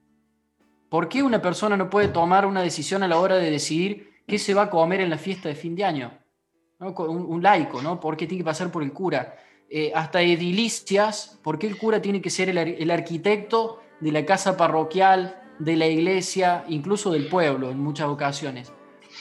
¿Por 0.89 1.09
qué 1.09 1.21
una 1.25 1.43
persona 1.43 1.77
no 1.77 1.91
puede 1.91 2.09
tomar 2.09 2.47
una 2.47 2.63
decisión 2.63 3.03
a 3.03 3.09
la 3.09 3.19
hora 3.19 3.37
de 3.37 3.51
decidir 3.51 4.23
qué 4.25 4.39
se 4.39 4.55
va 4.55 4.63
a 4.63 4.71
comer 4.71 5.01
en 5.01 5.11
la 5.11 5.19
fiesta 5.19 5.49
de 5.49 5.57
fin 5.57 5.75
de 5.75 5.85
año? 5.85 6.13
¿No? 6.79 6.93
Un, 6.93 7.27
un, 7.27 7.43
laico, 7.43 7.83
¿no? 7.83 7.99
¿Por 7.99 8.17
qué 8.17 8.29
tiene 8.29 8.43
que 8.43 8.51
pasar 8.51 8.71
por 8.71 8.85
el 8.85 8.93
cura? 8.93 9.37
Eh, 9.69 9.91
hasta 9.93 10.23
edilicias, 10.23 11.41
¿por 11.43 11.59
qué 11.59 11.67
el 11.67 11.77
cura 11.77 12.01
tiene 12.01 12.23
que 12.23 12.31
ser 12.31 12.51
el 12.51 12.91
arquitecto 12.91 13.81
de 13.99 14.13
la 14.13 14.25
casa 14.25 14.57
parroquial, 14.57 15.40
de 15.61 15.77
la 15.77 15.87
iglesia, 15.87 16.65
incluso 16.69 17.13
del 17.13 17.29
pueblo 17.29 17.71
en 17.71 17.79
muchas 17.79 18.09
ocasiones. 18.09 18.73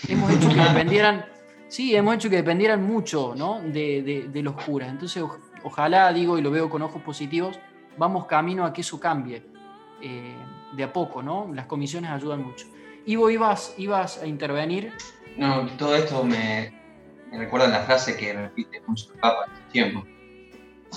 Hemos 0.07 0.31
hecho 0.31 0.49
que 0.49 0.61
dependieran 0.61 1.25
Sí, 1.69 1.95
hemos 1.95 2.15
hecho 2.15 2.31
que 2.31 2.37
dependieran 2.37 2.83
mucho 2.83 3.35
¿no? 3.37 3.61
de, 3.61 4.27
de, 4.27 4.41
los 4.41 4.55
curas. 4.55 4.89
Entonces, 4.89 5.23
ojalá, 5.63 6.11
digo, 6.11 6.37
y 6.39 6.41
lo 6.41 6.49
veo 6.49 6.67
con 6.67 6.81
ojos 6.81 7.01
positivos, 7.03 7.59
vamos 7.95 8.25
camino 8.25 8.65
a 8.65 8.73
que 8.73 8.81
eso 8.81 8.99
cambie 8.99 9.45
eh, 10.01 10.35
de 10.75 10.83
a 10.83 10.91
poco, 10.91 11.21
¿no? 11.21 11.51
Las 11.53 11.67
comisiones 11.67 12.09
ayudan 12.09 12.43
mucho. 12.43 12.65
Ivo, 13.05 13.29
ibas, 13.29 13.75
ibas 13.77 14.17
a 14.17 14.25
intervenir. 14.25 14.91
No, 15.37 15.67
todo 15.77 15.95
esto 15.95 16.23
me, 16.23 16.73
me 17.31 17.37
recuerda 17.37 17.67
la 17.67 17.81
frase 17.81 18.17
que 18.17 18.33
repite 18.33 18.81
mucho 18.87 19.13
el 19.13 19.19
Papa 19.19 19.45
en 19.45 19.53
este 19.53 19.71
tiempo, 19.71 20.03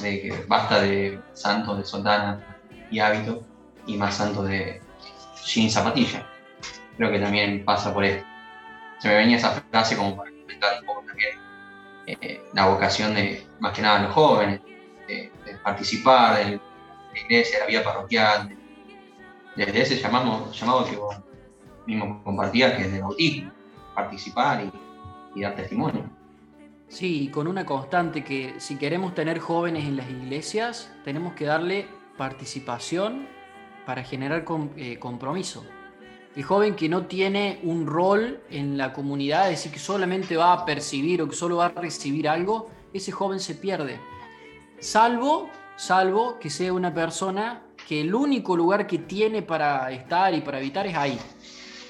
de 0.01 0.23
que 0.23 0.45
basta 0.49 0.81
de 0.81 1.21
santos 1.35 1.77
de 1.77 1.85
soldana 1.85 2.59
y 2.91 2.99
hábito 2.99 3.45
y 3.87 3.99
más 3.99 4.17
santos 4.17 4.49
de 4.49 4.81
sin 5.45 5.71
zapatilla. 5.71 6.27
Creo 6.97 7.11
que 7.11 7.19
también 7.19 7.65
pasa 7.65 7.93
por 7.93 8.05
esto. 8.05 8.27
Se 8.99 9.09
me 9.09 9.15
venía 9.17 9.37
esa 9.37 9.51
frase 9.51 9.97
como 9.97 10.17
para 10.17 10.31
comentar 10.31 10.81
un 10.81 10.87
poco 10.87 11.03
también 11.07 11.31
eh, 12.07 12.43
la 12.53 12.67
vocación 12.67 13.15
de, 13.15 13.47
más 13.59 13.73
que 13.73 13.83
nada, 13.83 14.03
los 14.03 14.13
jóvenes, 14.13 14.61
de, 15.09 15.31
participar 15.63 16.39
de 16.39 16.51
la 16.53 17.21
iglesia, 17.21 17.59
de 17.59 17.61
la 17.65 17.67
vida 17.67 17.85
parroquial, 17.85 18.57
desde 19.57 19.83
ese 19.83 19.97
llamado, 19.97 20.51
llamado 20.53 20.87
que 20.87 20.97
vos 20.97 21.17
mismo 21.87 22.23
compartías, 22.23 22.75
que 22.75 22.83
es 22.83 22.93
de 22.93 23.01
bautismo, 23.01 23.53
participar 23.95 24.65
y, 24.65 25.39
y 25.39 25.43
dar 25.43 25.57
testimonio. 25.57 26.05
Sí, 26.89 27.31
con 27.33 27.47
una 27.47 27.67
constante 27.67 28.23
que 28.23 28.55
si 28.59 28.77
queremos 28.77 29.15
tener 29.15 29.39
jóvenes 29.39 29.85
en 29.85 29.97
las 29.97 30.09
iglesias, 30.09 30.93
tenemos 31.05 31.35
que 31.35 31.47
darle 31.47 31.87
participación 32.17 33.27
para 33.87 34.05
generar 34.05 34.45
eh, 34.77 34.99
compromiso. 34.99 35.65
El 36.35 36.43
joven 36.45 36.75
que 36.75 36.89
no 36.89 37.07
tiene 37.07 37.61
un 37.63 37.87
rol 37.87 38.41
en 38.51 38.79
la 38.79 38.93
comunidad, 38.93 39.51
es 39.51 39.59
decir, 39.59 39.73
que 39.73 39.79
solamente 39.79 40.37
va 40.37 40.53
a 40.53 40.65
percibir 40.65 41.21
o 41.21 41.29
que 41.29 41.37
solo 41.37 41.57
va 41.57 41.67
a 41.67 41.69
recibir 41.69 42.29
algo, 42.29 42.71
ese 42.93 43.13
joven 43.13 43.39
se 43.39 43.55
pierde. 43.55 44.01
Salvo, 44.81 45.51
salvo 45.77 46.39
que 46.39 46.49
sea 46.49 46.73
una 46.73 46.95
persona 46.95 47.63
que 47.87 48.01
el 48.01 48.15
único 48.15 48.57
lugar 48.57 48.87
que 48.87 48.99
tiene 48.99 49.43
para 49.43 49.91
estar 49.91 50.33
y 50.35 50.41
para 50.41 50.59
habitar 50.59 50.87
es 50.87 50.97
ahí. 50.97 51.19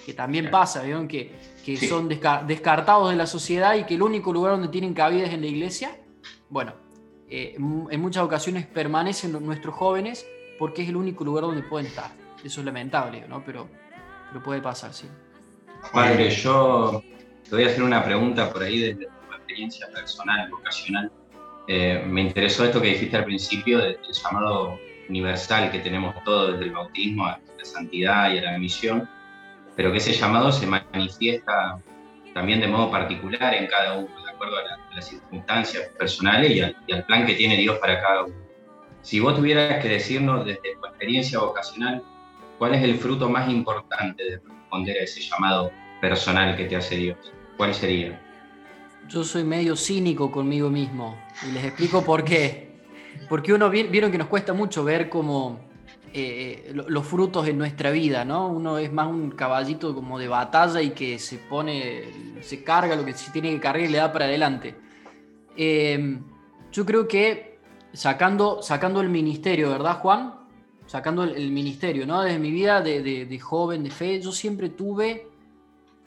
Que 0.05 0.15
también 0.15 0.51
pasa, 0.51 0.83
¿vieron? 0.83 1.07
Que 1.07 1.53
que 1.65 1.77
son 1.77 2.09
descartados 2.09 3.11
de 3.11 3.17
la 3.17 3.27
sociedad 3.27 3.75
y 3.77 3.85
que 3.85 3.95
el 3.95 4.03
único 4.03 4.33
lugar 4.33 4.53
donde 4.53 4.69
tienen 4.69 4.95
cabida 4.95 5.27
es 5.27 5.33
en 5.33 5.41
la 5.41 5.47
iglesia, 5.47 5.97
bueno, 6.49 6.75
eh, 7.29 7.55
en 7.57 8.01
muchas 8.01 8.25
ocasiones 8.25 8.67
permanecen 8.67 9.33
nuestros 9.45 9.75
jóvenes 9.75 10.27
porque 10.63 10.83
es 10.83 10.91
el 10.91 10.95
único 10.95 11.25
lugar 11.25 11.43
donde 11.43 11.65
pueden 11.65 11.89
estar. 11.89 12.13
Eso 12.45 12.61
es 12.61 12.65
lamentable, 12.65 13.25
¿no? 13.29 13.45
Pero, 13.45 13.69
pero 14.29 14.45
puede 14.45 14.61
pasar, 14.61 14.95
sí. 14.95 15.09
Padre, 15.93 16.31
yo 16.31 17.03
te 17.43 17.51
voy 17.51 17.65
a 17.65 17.67
hacer 17.67 17.83
una 17.83 18.05
pregunta 18.05 18.49
por 18.49 18.63
ahí 18.63 18.79
desde 18.79 19.07
tu 19.07 19.35
experiencia 19.35 19.89
personal, 19.93 20.49
vocacional. 20.51 21.11
Eh, 21.67 22.05
me 22.07 22.21
interesó 22.21 22.65
esto 22.65 22.81
que 22.81 22.91
dijiste 22.91 23.17
al 23.17 23.25
principio 23.25 23.81
del 23.81 23.99
llamado 24.13 24.79
universal 25.09 25.69
que 25.73 25.81
tenemos 25.81 26.15
todos 26.23 26.53
desde 26.53 26.67
el 26.67 26.71
bautismo 26.71 27.27
a 27.27 27.41
la 27.59 27.65
santidad 27.65 28.33
y 28.33 28.39
a 28.39 28.43
la 28.43 28.57
misión 28.57 29.09
pero 29.77 29.91
que 29.91 29.99
ese 29.99 30.13
llamado 30.13 30.53
se 30.53 30.67
manifiesta 30.67 31.79
también 32.35 32.61
de 32.61 32.69
modo 32.69 32.91
particular 32.91 33.55
en 33.55 33.67
cada 33.67 33.99
uno, 33.99 34.25
de 34.25 34.31
acuerdo 34.31 34.57
a, 34.59 34.95
las 34.95 35.09
circunstancias 35.09 35.89
personales 35.99 36.51
y 36.51 36.61
al, 36.93 37.05
plan 37.07 37.27
que 37.27 37.35
tiene 37.35 37.57
Dios 37.57 37.79
para 37.79 38.01
cada 38.01 38.25
uno. 38.25 38.42
Si 39.03 39.19
vos 39.19 39.35
tuvieras 39.35 39.83
que 39.83 39.89
decirnos 39.89 40.45
desde 40.47 40.77
tu 40.81 40.87
experiencia 40.87 41.41
vocacional, 41.41 42.03
¿cuál 42.59 42.75
es 42.75 42.83
el 42.85 42.97
fruto 42.99 43.29
más 43.29 43.51
importante 43.51 44.23
de 44.23 44.37
responder 44.39 44.97
a 44.99 45.03
ese 45.03 45.21
llamado 45.21 45.73
personal 46.01 46.57
que 46.57 46.67
te 46.67 46.77
hace 46.77 46.97
Dios? 46.97 47.19
¿Cuál 47.57 47.75
sería? 47.75 48.21
Yo 49.09 49.25
soy 49.25 49.43
medio 49.43 49.75
cínico 49.75 50.31
conmigo 50.31 50.71
mismo 50.71 51.21
y 51.47 51.53
les 51.53 51.65
explico 51.65 52.05
por 52.05 52.25
qué. 52.25 52.71
Porque 53.29 53.53
uno 53.53 53.69
vieron 53.71 54.13
que 54.13 54.19
nos 54.19 54.29
cuesta 54.29 54.53
mucho 54.53 54.85
ver 54.85 55.09
cómo 55.09 55.59
eh, 56.15 56.73
los 56.73 57.05
frutos 57.05 57.49
en 57.49 57.59
nuestra 57.59 57.91
vida, 57.91 58.25
¿no? 58.25 58.49
Uno 58.49 58.79
es 58.79 58.93
más 58.93 59.09
un 59.09 59.33
caballito 59.33 59.95
como 59.95 60.19
de 60.19 60.29
batalla 60.29 60.81
y 60.81 60.91
que 60.91 61.19
se 61.19 61.39
pone, 61.39 62.05
se 62.41 62.63
carga 62.63 62.95
lo 62.95 63.05
que 63.05 63.15
se 63.15 63.33
tiene 63.33 63.51
que 63.51 63.61
cargar 63.61 63.83
y 63.83 63.89
le 63.89 63.99
da 63.99 64.13
para 64.13 64.27
adelante. 64.27 64.77
Eh, 65.57 66.19
yo 66.71 66.87
creo 66.87 67.09
que 67.09 67.52
sacando, 67.93 68.63
sacando 68.63 69.01
el 69.01 69.09
ministerio, 69.09 69.71
¿verdad, 69.71 70.01
Juan? 70.01 70.35
Sacando 70.87 71.25
el, 71.25 71.51
ministerio, 71.51 72.07
¿no? 72.07 72.23
Desde 72.23 72.39
mi 72.39 72.51
vida 72.51 72.81
de, 72.81 73.39
joven, 73.39 73.85
de 73.85 73.91
fe, 73.91 74.21
yo 74.21 74.33
siempre 74.33 74.69
tuve 74.69 75.29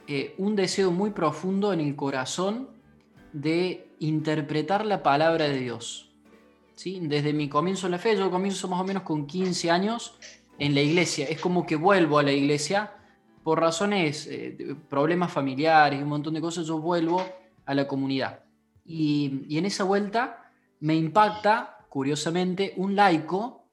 eh, 0.08 0.36
un 0.38 0.56
deseo 0.56 0.92
muy 0.92 1.12
profundo 1.12 1.74
en 1.74 1.80
el 1.80 1.96
corazón 1.96 2.70
de 3.34 3.89
interpretar 4.00 4.86
la 4.86 5.01
palabra 5.01 5.46
de 5.46 5.60
Dios. 5.60 6.12
Desde 6.84 7.34
mi 7.34 7.48
comienzo 7.48 7.88
en 7.88 7.92
la 7.94 8.00
fe, 8.00 8.18
yo 8.18 8.30
comienzo 8.30 8.68
más 8.68 8.82
o 8.82 8.84
menos 8.84 9.04
con 9.04 9.25
15 9.25 9.72
años 9.72 10.18
en 10.60 10.75
la 10.75 10.82
iglesia. 10.82 11.25
Es 11.27 11.39
como 11.39 11.65
que 11.65 11.77
vuelvo 11.77 12.20
a 12.20 12.24
la 12.24 12.34
iglesia 12.34 12.92
por 13.44 13.60
razones, 13.60 14.27
eh, 14.30 14.75
problemas 14.89 15.32
familiares, 15.32 16.01
un 16.01 16.10
montón 16.10 16.34
de 16.34 16.42
cosas, 16.42 16.65
yo 16.65 16.80
vuelvo 16.80 17.24
a 17.65 17.74
la 17.74 17.88
comunidad. 17.88 18.39
Y, 18.84 19.58
en 19.58 19.65
esa 19.65 19.84
vuelta 19.84 20.51
me 20.80 20.96
impacta, 20.96 21.75
curiosamente, 21.96 22.74
un 22.75 22.94
laico 22.94 23.70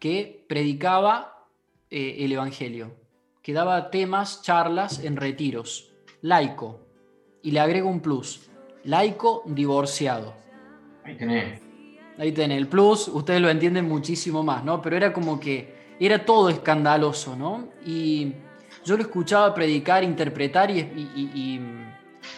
que 0.00 0.44
predicaba 0.48 1.46
eh, 1.88 2.16
el 2.18 2.32
Evangelio, 2.32 2.96
que 3.44 3.52
daba 3.52 3.92
temas, 3.92 4.42
charlas 4.42 5.04
en 5.04 5.14
retiros. 5.14 5.92
Laico. 6.20 6.80
Y 7.44 7.52
le 7.52 7.60
agrego 7.60 7.88
un 7.88 8.00
plus. 8.00 8.50
Laico 8.82 9.44
divorciado. 9.46 10.34
Ahí 11.04 11.16
tenés. 11.16 11.60
Ahí 12.18 12.32
tenés 12.32 12.58
el 12.58 12.66
plus, 12.66 13.06
ustedes 13.06 13.40
lo 13.40 13.48
entienden 13.48 13.86
muchísimo 13.86 14.42
más, 14.42 14.64
¿no? 14.64 14.82
Pero 14.82 14.96
era 14.96 15.12
como 15.12 15.38
que 15.38 15.94
era 16.00 16.24
todo 16.24 16.48
escandaloso, 16.48 17.36
¿no? 17.36 17.68
Y 17.86 18.32
yo 18.84 18.96
lo 18.96 19.02
escuchaba 19.02 19.54
predicar, 19.54 20.02
interpretar 20.02 20.72
y, 20.72 20.80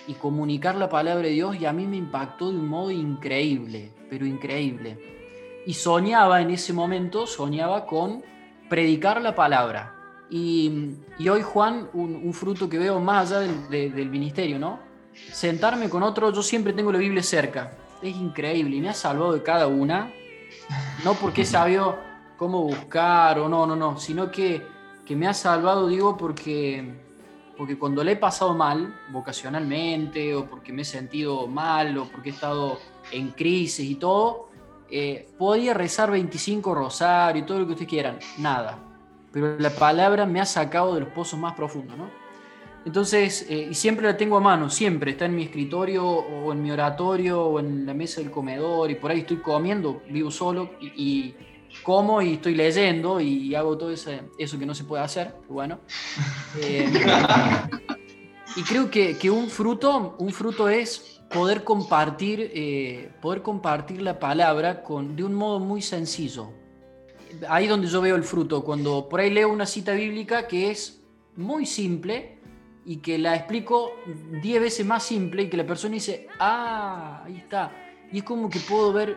y, 0.06 0.14
comunicar 0.20 0.74
la 0.74 0.90
palabra 0.90 1.22
de 1.22 1.30
Dios 1.30 1.58
y 1.58 1.64
a 1.64 1.72
mí 1.72 1.86
me 1.86 1.96
impactó 1.96 2.52
de 2.52 2.58
un 2.58 2.68
modo 2.68 2.90
increíble, 2.90 3.92
pero 4.10 4.26
increíble. 4.26 5.21
Y 5.66 5.74
soñaba 5.74 6.40
en 6.40 6.50
ese 6.50 6.72
momento, 6.72 7.26
soñaba 7.26 7.86
con 7.86 8.22
predicar 8.68 9.20
la 9.20 9.34
palabra. 9.34 9.94
Y, 10.30 10.96
hoy, 11.30 11.42
Juan, 11.42 11.88
un, 11.92 12.32
fruto 12.32 12.68
que 12.68 12.78
veo 12.78 12.98
más 13.00 13.30
allá 13.30 13.40
del, 13.40 13.94
del 13.94 14.08
ministerio, 14.08 14.58
¿no? 14.58 14.80
Sentarme 15.12 15.90
con 15.90 16.02
otro, 16.02 16.32
yo 16.32 16.42
siempre 16.42 16.72
tengo 16.72 16.90
la 16.90 16.98
Biblia 16.98 17.22
cerca 17.22 17.70
es 18.02 18.16
increíble 18.16 18.76
y 18.76 18.80
me 18.80 18.88
ha 18.88 18.94
salvado 18.94 19.32
de 19.32 19.42
cada 19.42 19.66
una. 19.68 20.12
No 21.04 21.14
porque 21.14 21.42
he 21.42 21.46
sabido 21.46 21.98
cómo 22.36 22.62
buscar 22.62 23.38
o 23.38 23.48
no, 23.48 23.66
no, 23.66 23.76
no, 23.76 23.98
sino 23.98 24.30
que, 24.30 24.62
que 25.06 25.16
me 25.16 25.26
ha 25.26 25.34
salvado, 25.34 25.86
digo, 25.86 26.16
porque, 26.16 26.94
porque 27.56 27.78
cuando 27.78 28.02
le 28.02 28.12
he 28.12 28.16
pasado 28.16 28.54
mal, 28.54 28.94
vocacionalmente, 29.10 30.34
o 30.34 30.46
porque 30.46 30.72
me 30.72 30.82
he 30.82 30.84
sentido 30.84 31.46
mal, 31.46 31.96
o 31.96 32.04
porque 32.06 32.30
he 32.30 32.32
estado 32.32 32.78
en 33.12 33.30
crisis 33.30 33.88
y 33.88 33.94
todo, 33.94 34.48
eh, 34.94 35.26
podía 35.38 35.72
rezar 35.72 36.10
25 36.10 36.74
rosarios 36.74 37.42
y 37.42 37.46
todo 37.46 37.60
lo 37.60 37.66
que 37.66 37.72
ustedes 37.72 37.88
quieran, 37.88 38.18
nada. 38.36 38.78
Pero 39.32 39.58
la 39.58 39.70
palabra 39.70 40.26
me 40.26 40.38
ha 40.38 40.44
sacado 40.44 40.92
de 40.92 41.00
los 41.00 41.08
pozos 41.08 41.40
más 41.40 41.54
profundos, 41.54 41.96
¿no? 41.96 42.10
Entonces, 42.84 43.46
eh, 43.48 43.68
y 43.70 43.74
siempre 43.74 44.04
la 44.04 44.18
tengo 44.18 44.36
a 44.36 44.40
mano, 44.40 44.68
siempre 44.68 45.12
está 45.12 45.24
en 45.24 45.34
mi 45.34 45.44
escritorio 45.44 46.04
o 46.04 46.52
en 46.52 46.62
mi 46.62 46.70
oratorio 46.70 47.42
o 47.42 47.58
en 47.58 47.86
la 47.86 47.94
mesa 47.94 48.20
del 48.20 48.30
comedor 48.30 48.90
y 48.90 48.96
por 48.96 49.10
ahí 49.10 49.20
estoy 49.20 49.38
comiendo, 49.38 50.02
vivo 50.10 50.30
solo 50.30 50.72
y, 50.78 51.34
como 51.82 52.20
y 52.20 52.34
estoy 52.34 52.54
leyendo 52.54 53.18
y 53.18 53.54
hago 53.54 53.78
todo 53.78 53.92
ese, 53.92 54.24
eso 54.36 54.58
que 54.58 54.66
no 54.66 54.74
se 54.74 54.84
puede 54.84 55.02
hacer, 55.02 55.34
bueno. 55.48 55.80
Eh, 56.60 56.86
y 58.56 58.62
creo 58.64 58.90
que, 58.90 59.16
que, 59.16 59.30
un, 59.30 59.48
fruto, 59.48 60.16
un 60.18 60.30
fruto 60.34 60.68
es 60.68 61.11
poder 61.32 61.64
compartir, 61.64 62.50
eh, 62.54 63.10
poder 63.20 63.42
compartir 63.42 64.02
la 64.02 64.18
palabra 64.18 64.82
con, 64.82 65.16
de 65.16 65.24
un 65.24 65.34
modo 65.34 65.58
muy 65.60 65.82
sencillo. 65.82 66.50
Ahí 67.48 67.66
donde 67.66 67.88
yo 67.88 68.00
veo 68.00 68.16
el 68.16 68.24
fruto, 68.24 68.62
cuando 68.62 69.08
por 69.08 69.20
ahí 69.20 69.30
leo 69.30 69.48
una 69.48 69.66
cita 69.66 69.92
bíblica 69.92 70.46
que 70.46 70.70
es 70.70 71.00
muy 71.36 71.64
simple, 71.64 72.38
y 72.84 72.96
que 72.96 73.18
la 73.18 73.36
explico 73.36 73.92
10 74.42 74.60
veces 74.60 74.84
más 74.84 75.02
simple 75.02 75.44
y 75.44 75.48
que 75.48 75.56
la 75.56 75.66
persona 75.66 75.94
dice, 75.94 76.28
ah, 76.38 77.22
ahí 77.24 77.38
está. 77.38 77.70
Y 78.10 78.18
es 78.18 78.24
como 78.24 78.50
que 78.50 78.58
puedo 78.60 78.92
ver, 78.92 79.16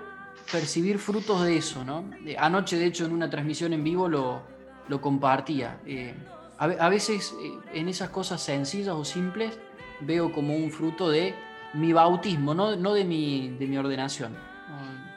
percibir 0.52 1.00
frutos 1.00 1.44
de 1.44 1.58
eso, 1.58 1.84
¿no? 1.84 2.10
Anoche, 2.38 2.78
de 2.78 2.86
hecho, 2.86 3.06
en 3.06 3.14
una 3.14 3.30
transmisión 3.30 3.74
en 3.74 3.84
vivo 3.84 4.08
lo, 4.08 4.44
lo 4.88 5.02
compartía. 5.02 5.80
Eh, 5.86 6.14
a, 6.58 6.90
veces 6.90 7.34
eh, 7.42 7.52
en 7.74 7.90
esas 7.90 8.10
cosas 8.10 8.42
sencillas 8.42 8.96
o 8.96 9.04
simples 9.04 9.58
veo 10.02 10.32
como 10.32 10.56
un 10.56 10.72
fruto 10.72 11.10
de 11.10 11.34
mi 11.76 11.94
bautismo, 11.94 12.54
no, 12.54 12.76
no 12.76 12.94
de, 12.94 13.04
mi, 13.04 13.50
de 13.60 13.68
mi 13.68 13.78
ordenación, 13.78 14.36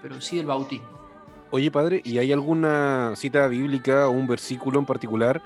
pero 0.02 0.20
sí 0.20 0.36
del 0.36 0.46
bautismo. 0.46 0.88
Oye, 1.50 1.70
padre, 1.70 2.02
¿y 2.04 2.18
hay 2.18 2.32
alguna 2.32 3.14
cita 3.16 3.46
bíblica 3.48 4.08
o 4.08 4.10
un 4.10 4.26
versículo 4.26 4.78
en 4.78 4.86
particular 4.86 5.40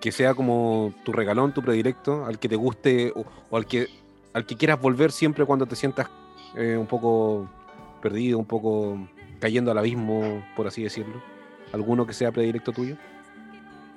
que 0.00 0.12
sea 0.12 0.34
como 0.34 0.94
tu 1.04 1.12
regalón, 1.12 1.52
tu 1.52 1.62
predilecto, 1.62 2.24
al 2.24 2.38
que 2.38 2.48
te 2.48 2.56
guste 2.56 3.12
o, 3.14 3.56
al 3.56 3.66
que 3.66 3.88
al 4.32 4.44
que 4.44 4.54
quieras 4.54 4.78
volver 4.78 5.12
siempre 5.12 5.46
cuando 5.46 5.64
te 5.64 5.74
sientas 5.76 6.08
eh, 6.56 6.76
un 6.76 6.86
poco 6.86 7.48
perdido, 8.02 8.38
un 8.38 8.44
poco 8.44 8.98
cayendo 9.40 9.70
al 9.70 9.78
abismo, 9.78 10.44
por 10.54 10.66
así 10.66 10.82
decirlo? 10.82 11.22
¿Alguno 11.72 12.06
que 12.06 12.12
sea 12.12 12.32
predilecto 12.32 12.70
tuyo? 12.70 12.96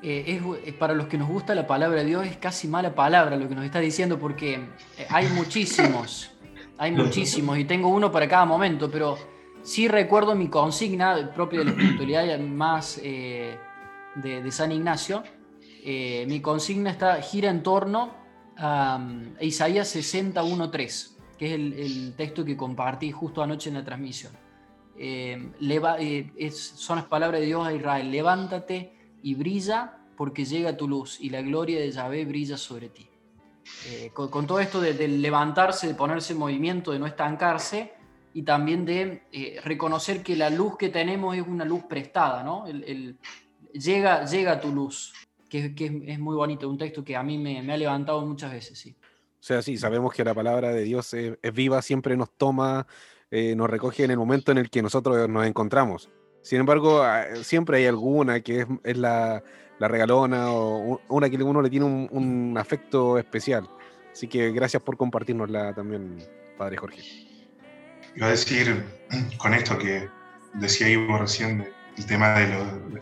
Eh, 0.01 0.41
es, 0.65 0.73
para 0.75 0.93
los 0.93 1.07
que 1.07 1.17
nos 1.17 1.27
gusta 1.27 1.53
la 1.55 1.67
palabra 1.67 1.99
de 1.99 2.05
Dios, 2.05 2.25
es 2.25 2.37
casi 2.37 2.69
mala 2.69 2.95
palabra 2.95 3.35
lo 3.35 3.49
que 3.49 3.55
nos 3.55 3.65
está 3.65 3.79
diciendo, 3.79 4.17
porque 4.17 4.55
eh, 4.97 5.07
hay 5.09 5.27
muchísimos, 5.27 6.31
hay 6.79 6.91
muchísimos, 6.93 7.57
y 7.57 7.65
tengo 7.65 7.89
uno 7.89 8.09
para 8.09 8.27
cada 8.27 8.45
momento, 8.45 8.89
pero 8.89 9.17
sí 9.61 9.89
recuerdo 9.89 10.33
mi 10.33 10.47
consigna 10.47 11.31
propia 11.35 11.59
de 11.59 11.65
la 11.65 11.71
espiritualidad 11.71 12.39
más 12.39 12.99
eh, 13.03 13.57
de, 14.15 14.51
San 14.51 14.71
Ignacio. 14.71 15.21
mi 15.85 16.39
consigna 16.39 16.89
está, 16.89 17.21
gira 17.21 17.49
en 17.49 17.61
torno 17.63 18.13
a, 18.55 18.97
um, 18.97 19.33
Isaías 19.41 19.93
61.3, 19.93 21.11
que 21.37 21.45
es 21.47 21.53
el, 21.53 22.13
texto 22.15 22.45
que 22.45 22.55
compartí 22.55 23.11
justo 23.11 23.43
anoche 23.43 23.69
en 23.69 23.75
la 23.75 23.83
transmisión. 23.83 24.31
son 26.53 26.95
las 26.95 27.05
palabras 27.05 27.41
de 27.41 27.47
Dios 27.47 27.67
a 27.67 27.73
Israel, 27.73 28.09
levántate 28.09 28.93
y 29.21 29.35
brilla 29.35 29.97
porque 30.15 30.45
llega 30.45 30.77
tu 30.77 30.87
luz 30.87 31.19
y 31.19 31.29
la 31.29 31.41
gloria 31.41 31.79
de 31.79 31.91
Yahvé 31.91 32.25
brilla 32.25 32.57
sobre 32.57 32.89
ti. 32.89 33.08
Eh, 33.87 34.11
con, 34.13 34.45
todo 34.45 34.59
esto 34.59 34.81
de, 34.81 35.07
levantarse, 35.07 35.87
de 35.87 35.95
ponerse 35.95 36.33
en 36.33 36.39
movimiento, 36.39 36.91
de 36.91 36.99
no 36.99 37.07
estancarse 37.07 37.93
y 38.33 38.43
también 38.43 38.85
de 38.85 39.23
eh, 39.31 39.59
reconocer 39.63 40.21
que 40.21 40.35
la 40.35 40.49
luz 40.49 40.77
que 40.77 40.89
tenemos 40.89 41.35
es 41.35 41.45
una 41.45 41.65
luz 41.65 41.83
prestada, 41.83 42.43
¿no? 42.43 42.65
Llega, 43.73 44.25
llega 44.25 44.59
tu 44.59 44.73
luz, 44.73 45.13
que, 45.47 45.73
es, 46.07 46.19
muy 46.19 46.35
bonito, 46.35 46.69
un 46.69 46.77
texto 46.77 47.03
que 47.03 47.15
a 47.15 47.23
mí 47.23 47.37
me, 47.37 47.59
ha 47.71 47.77
levantado 47.77 48.25
muchas 48.25 48.51
veces, 48.51 48.77
sí. 48.77 48.95
O 49.01 49.41
sea, 49.41 49.61
sí, 49.61 49.77
sabemos 49.77 50.13
que 50.13 50.23
la 50.23 50.33
palabra 50.33 50.73
de 50.73 50.83
Dios 50.83 51.13
es, 51.13 51.37
viva, 51.53 51.81
siempre 51.81 52.17
nos 52.17 52.31
toma, 52.31 52.85
eh, 53.31 53.55
nos 53.55 53.69
recoge 53.69 54.03
en 54.03 54.11
el 54.11 54.17
momento 54.17 54.51
en 54.51 54.57
el 54.57 54.69
que 54.69 54.81
nosotros 54.81 55.29
nos 55.29 55.45
encontramos. 55.45 56.09
Sin 56.41 56.59
embargo, 56.59 57.01
ah, 57.01 57.25
siempre 57.43 57.77
hay 57.77 57.85
alguna 57.85 58.39
que 58.41 58.65
es, 58.83 58.97
la, 58.97 59.43
regalona 59.79 60.51
o 60.51 60.99
una 61.07 61.29
que 61.29 61.37
uno 61.37 61.61
le 61.61 61.69
tiene 61.69 61.85
un, 61.85 62.55
afecto 62.57 63.17
especial. 63.17 63.69
Así 64.11 64.27
que 64.27 64.51
gracias 64.51 64.81
por 64.81 64.97
compartirnosla 64.97 65.73
también, 65.73 66.17
Padre 66.57 66.77
Jorge. 66.77 67.01
Iba 68.15 68.27
a 68.27 68.31
decir 68.31 68.83
con 69.37 69.53
esto 69.53 69.77
que 69.77 70.09
decía 70.55 70.89
Ivo 70.89 71.17
recién, 71.17 71.67
el 71.97 72.05
tema 72.05 72.39
de, 72.39 72.47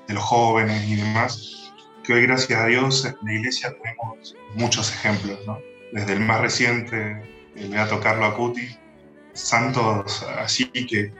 de 0.08 0.13
los 0.13 0.24
jóvenes 0.24 0.84
y 0.88 0.96
demás, 0.96 1.74
que 2.03 2.13
hoy 2.13 2.24
gracias 2.24 2.60
a 2.60 2.65
Dios 2.67 3.06
en 3.06 3.15
la 3.24 3.34
iglesia 3.34 3.75
tenemos 3.82 4.36
muchos 4.56 4.91
ejemplos, 4.91 5.39
¿no? 5.46 5.60
Desde 5.91 6.13
el 6.13 6.20
más 6.20 6.41
reciente, 6.41 7.22
el 7.56 7.70
Beato 7.70 8.00
Carlo 8.00 8.25
Acuti, 8.25 8.77
santos 9.34 10.25
así 10.38 10.65
que 10.70 11.13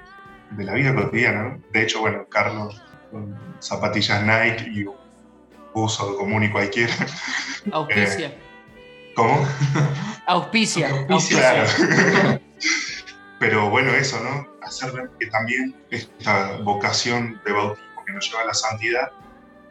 de 0.52 0.64
la 0.64 0.74
vida 0.74 0.96
cotidiana. 0.96 1.58
De 1.72 1.84
hecho, 1.84 2.02
bueno, 2.02 2.28
Carlos 2.30 2.82
con 3.12 3.38
zapatillas 3.60 4.24
Nike 4.24 4.70
y 4.72 4.86
uso 5.74 6.18
común 6.18 6.44
y 6.44 6.52
cualquiera. 6.52 6.94
Auspicia. 7.72 8.28
Eh, 8.28 8.40
¿Cómo? 9.16 9.48
Auspicia. 10.26 10.90
Auspicia. 11.10 11.66
Pero 13.40 13.70
bueno, 13.70 13.92
eso, 13.94 14.20
¿no? 14.24 14.48
Hacer 14.64 14.92
que 15.20 15.28
también 15.28 15.76
esta 15.92 16.58
vocación 16.58 17.40
de 17.46 17.52
bautismo 17.52 18.06
que 18.06 18.14
nos 18.14 18.30
lleva 18.30 18.42
a 18.42 18.46
la 18.46 18.54
santidad, 18.54 19.12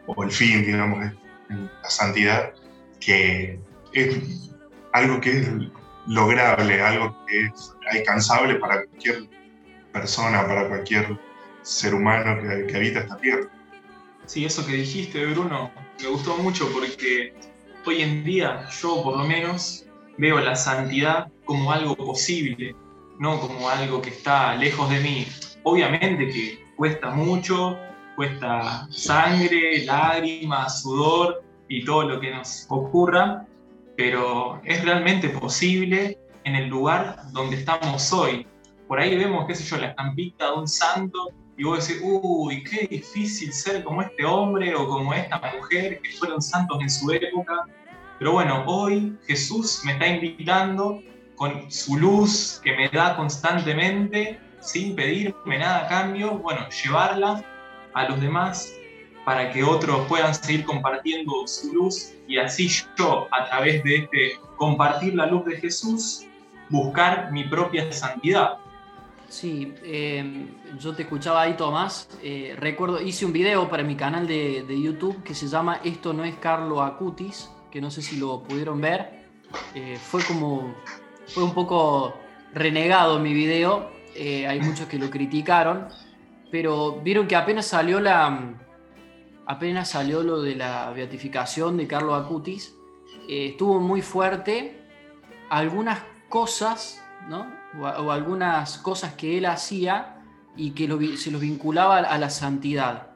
o 0.05 0.23
el 0.23 0.31
fin, 0.31 0.65
digamos, 0.65 1.11
la 1.49 1.89
santidad, 1.89 2.53
que 2.99 3.59
es 3.93 4.51
algo 4.93 5.19
que 5.19 5.39
es 5.39 5.49
lograble, 6.07 6.81
algo 6.81 7.25
que 7.27 7.41
es 7.41 7.73
alcanzable 7.91 8.55
para 8.55 8.85
cualquier 8.85 9.27
persona, 9.91 10.45
para 10.47 10.67
cualquier 10.67 11.17
ser 11.61 11.93
humano 11.93 12.41
que, 12.67 12.75
habita 12.75 12.99
esta 12.99 13.17
tierra. 13.17 13.49
Sí, 14.25 14.45
eso 14.45 14.65
que 14.65 14.73
dijiste, 14.73 15.25
Bruno, 15.25 15.71
me 16.01 16.09
gustó 16.09 16.37
mucho 16.37 16.69
porque 16.71 17.33
hoy 17.85 18.01
en 18.01 18.23
día 18.23 18.67
yo 18.81 19.01
por 19.03 19.17
lo 19.17 19.25
menos 19.25 19.85
veo 20.17 20.39
la 20.39 20.55
santidad 20.55 21.29
como 21.45 21.71
algo 21.71 21.95
posible, 21.95 22.75
no 23.19 23.39
como 23.39 23.69
algo 23.69 24.01
que 24.01 24.09
está 24.09 24.55
lejos 24.55 24.89
de 24.89 24.99
mí. 24.99 25.27
Obviamente 25.63 26.27
que 26.29 26.59
cuesta 26.75 27.09
mucho, 27.09 27.77
cuesta 28.15 28.87
sangre, 28.91 29.85
lágrimas, 29.85 30.81
sudor 30.81 31.43
y 31.67 31.85
todo 31.85 32.03
lo 32.03 32.19
que 32.19 32.31
nos 32.31 32.65
ocurra, 32.69 33.45
pero 33.95 34.61
es 34.63 34.83
realmente 34.83 35.29
posible 35.29 36.17
en 36.43 36.55
el 36.55 36.67
lugar 36.67 37.31
donde 37.31 37.57
estamos 37.57 38.11
hoy, 38.13 38.47
por 38.87 38.99
ahí 38.99 39.17
vemos, 39.17 39.45
qué 39.47 39.55
sé 39.55 39.63
yo, 39.63 39.77
la 39.77 39.87
estampita 39.87 40.51
de 40.51 40.57
un 40.57 40.67
santo 40.67 41.31
y 41.57 41.63
vos 41.63 41.87
decís, 41.87 42.01
uy, 42.03 42.63
qué 42.63 42.87
difícil 42.87 43.51
ser 43.51 43.83
como 43.83 44.01
este 44.01 44.23
hombre 44.23 44.75
o 44.75 44.87
como 44.87 45.13
esta 45.13 45.41
mujer 45.55 45.99
que 46.01 46.11
fueron 46.17 46.41
santos 46.41 46.79
en 46.81 46.89
su 46.89 47.11
época. 47.11 47.65
Pero 48.19 48.33
bueno, 48.33 48.63
hoy 48.67 49.17
Jesús 49.25 49.81
me 49.83 49.93
está 49.93 50.07
invitando 50.07 51.01
con 51.35 51.69
su 51.71 51.97
luz 51.97 52.61
que 52.63 52.75
me 52.75 52.89
da 52.89 53.15
constantemente, 53.15 54.39
sin 54.59 54.95
pedirme 54.95 55.59
nada 55.59 55.85
a 55.85 55.87
cambio, 55.87 56.37
bueno, 56.37 56.67
llevarla 56.83 57.43
a 57.93 58.07
los 58.07 58.19
demás 58.21 58.71
para 59.25 59.51
que 59.51 59.63
otros 59.63 60.07
puedan 60.07 60.33
seguir 60.33 60.63
compartiendo 60.63 61.45
su 61.47 61.73
luz 61.73 62.13
y 62.27 62.37
así 62.37 62.69
yo, 62.97 63.27
a 63.31 63.45
través 63.49 63.83
de 63.83 63.97
este 63.97 64.39
compartir 64.55 65.15
la 65.15 65.25
luz 65.25 65.45
de 65.45 65.57
Jesús, 65.57 66.25
buscar 66.69 67.31
mi 67.31 67.43
propia 67.43 67.91
santidad. 67.91 68.57
Sí, 69.29 69.73
em, 69.83 70.47
yo 70.79 70.95
te 70.95 71.03
escuchaba 71.03 71.41
ahí, 71.41 71.55
Tomás. 71.55 72.09
Eh, 72.23 72.55
recuerdo, 72.57 73.01
hice 73.01 73.25
un 73.25 73.33
video 73.33 73.69
para 73.69 73.83
mi 73.83 73.95
canal 73.95 74.25
de, 74.25 74.65
YouTube 74.81 75.21
que 75.23 75.35
se 75.35 75.47
llama 75.47 75.81
Esto 75.83 76.13
no 76.13 76.23
es 76.23 76.35
Carlo 76.37 76.81
Acutis, 76.81 77.49
que 77.69 77.81
no 77.81 77.91
sé 77.91 78.01
si 78.01 78.17
lo 78.17 78.41
pudieron 78.43 78.79
ver. 78.79 79.27
Eh, 79.75 79.97
fue 80.01 80.23
como, 80.23 80.75
fue 81.27 81.43
un 81.43 81.53
poco 81.53 82.15
renegado 82.53 83.19
mi 83.19 83.33
video. 83.33 83.91
Eh, 84.15 84.47
hay 84.47 84.61
muchos 84.61 84.87
que 84.87 84.97
lo 84.97 85.09
criticaron, 85.09 85.89
pero 86.49 87.01
vieron 87.01 87.27
que 87.27 87.35
apenas 87.35 87.67
salió 87.67 87.99
la, 87.99 88.55
apenas 89.45 89.89
salió 89.89 90.23
lo 90.23 90.41
de 90.41 90.55
la 90.55 90.89
beatificación 90.91 91.75
de 91.75 91.85
Carlo 91.85 92.15
Acutis, 92.15 92.73
estuvo 93.27 93.79
muy 93.79 94.01
fuerte. 94.01 94.85
Algunas 95.49 95.99
cosas, 96.29 97.01
¿no? 97.29 97.56
O, 97.79 98.11
algunas 98.11 98.77
cosas 98.77 99.13
que 99.13 99.37
él 99.37 99.45
hacía 99.45 100.23
y 100.55 100.71
que 100.71 101.17
se 101.17 101.31
los 101.31 101.41
vinculaba 101.41 101.97
a 101.97 102.17
la 102.17 102.29
santidad. 102.29 103.09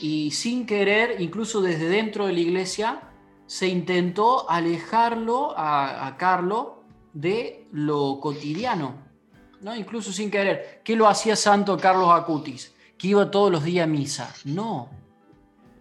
Y 0.00 0.30
sin 0.30 0.66
querer, 0.66 1.20
incluso 1.20 1.60
desde 1.60 1.88
dentro 1.88 2.26
de 2.26 2.32
la 2.32 2.40
iglesia, 2.40 3.00
se 3.46 3.68
intentó 3.68 4.48
alejarlo 4.48 5.56
a, 5.58 6.06
a 6.06 6.16
Carlo 6.16 6.82
de 7.12 7.66
lo 7.72 8.18
cotidiano, 8.20 8.94
¿no? 9.60 9.76
incluso 9.76 10.12
sin 10.12 10.30
querer. 10.30 10.80
¿Qué 10.82 10.96
lo 10.96 11.08
hacía 11.08 11.36
santo 11.36 11.76
Carlos 11.76 12.10
Acutis? 12.10 12.74
Que 12.96 13.08
iba 13.08 13.30
todos 13.30 13.52
los 13.52 13.64
días 13.64 13.84
a 13.84 13.86
misa. 13.86 14.34
No, 14.44 14.88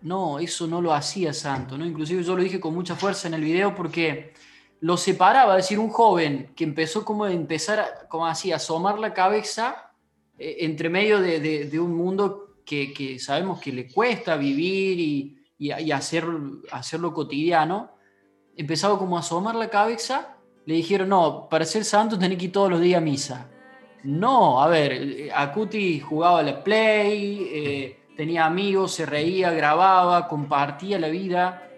no, 0.02 0.40
eso 0.40 0.68
no 0.68 0.82
lo 0.82 0.94
hacía 0.94 1.34
santo. 1.34 1.78
¿no? 1.78 1.86
Inclusive 1.86 2.24
yo 2.24 2.36
lo 2.36 2.44
dije 2.44 2.60
con 2.60 2.74
mucha 2.74 2.96
fuerza 2.96 3.28
en 3.28 3.36
el 3.36 3.42
video 3.42 3.76
porque 3.76 4.34
lo 4.82 4.98
separaba, 4.98 5.58
es 5.58 5.66
decir, 5.66 5.80
un 5.80 5.90
joven 5.90 6.52
que 6.56 6.64
empezó 6.64 7.06
como 7.06 7.26
a 7.26 7.32
empezar, 7.32 8.08
como 8.10 8.26
así, 8.26 8.52
a 8.52 8.56
asomar 8.56 8.98
la 8.98 9.14
cabeza 9.14 9.92
eh, 10.40 10.58
entre 10.62 10.90
medio 10.90 11.22
de, 11.22 11.80
un 11.80 11.96
mundo 11.96 12.56
que, 12.66 13.20
sabemos 13.20 13.62
que 13.62 13.72
le 13.72 13.88
cuesta 13.88 14.36
vivir 14.36 15.38
y, 15.60 15.92
hacer, 15.92 16.26
hacerlo 16.72 17.14
cotidiano, 17.14 17.92
empezaba 18.58 18.98
como 18.98 19.18
a 19.18 19.20
asomar 19.20 19.54
la 19.54 19.70
cabeza, 19.70 20.38
le 20.66 20.74
dijeron, 20.74 21.10
no, 21.10 21.48
para 21.48 21.64
ser 21.66 21.86
santo 21.86 22.18
tenés 22.18 22.40
que 22.40 22.46
ir 22.46 22.52
todos 22.52 22.72
los 22.72 22.82
días 22.82 22.98
a 22.98 23.02
misa. 23.02 23.50
No, 24.04 24.64
a 24.64 24.68
ver, 24.68 24.94
eh, 24.94 25.32
Acuti 25.32 26.00
jugaba 26.00 26.40
a 26.40 26.44
la 26.44 26.64
play, 26.64 27.48
eh, 27.54 28.00
tenía 28.18 28.46
amigos, 28.46 28.96
se 28.96 29.06
reía, 29.06 29.52
grababa, 29.52 30.28
compartía 30.28 30.98
la 30.98 31.10
vida, 31.10 31.70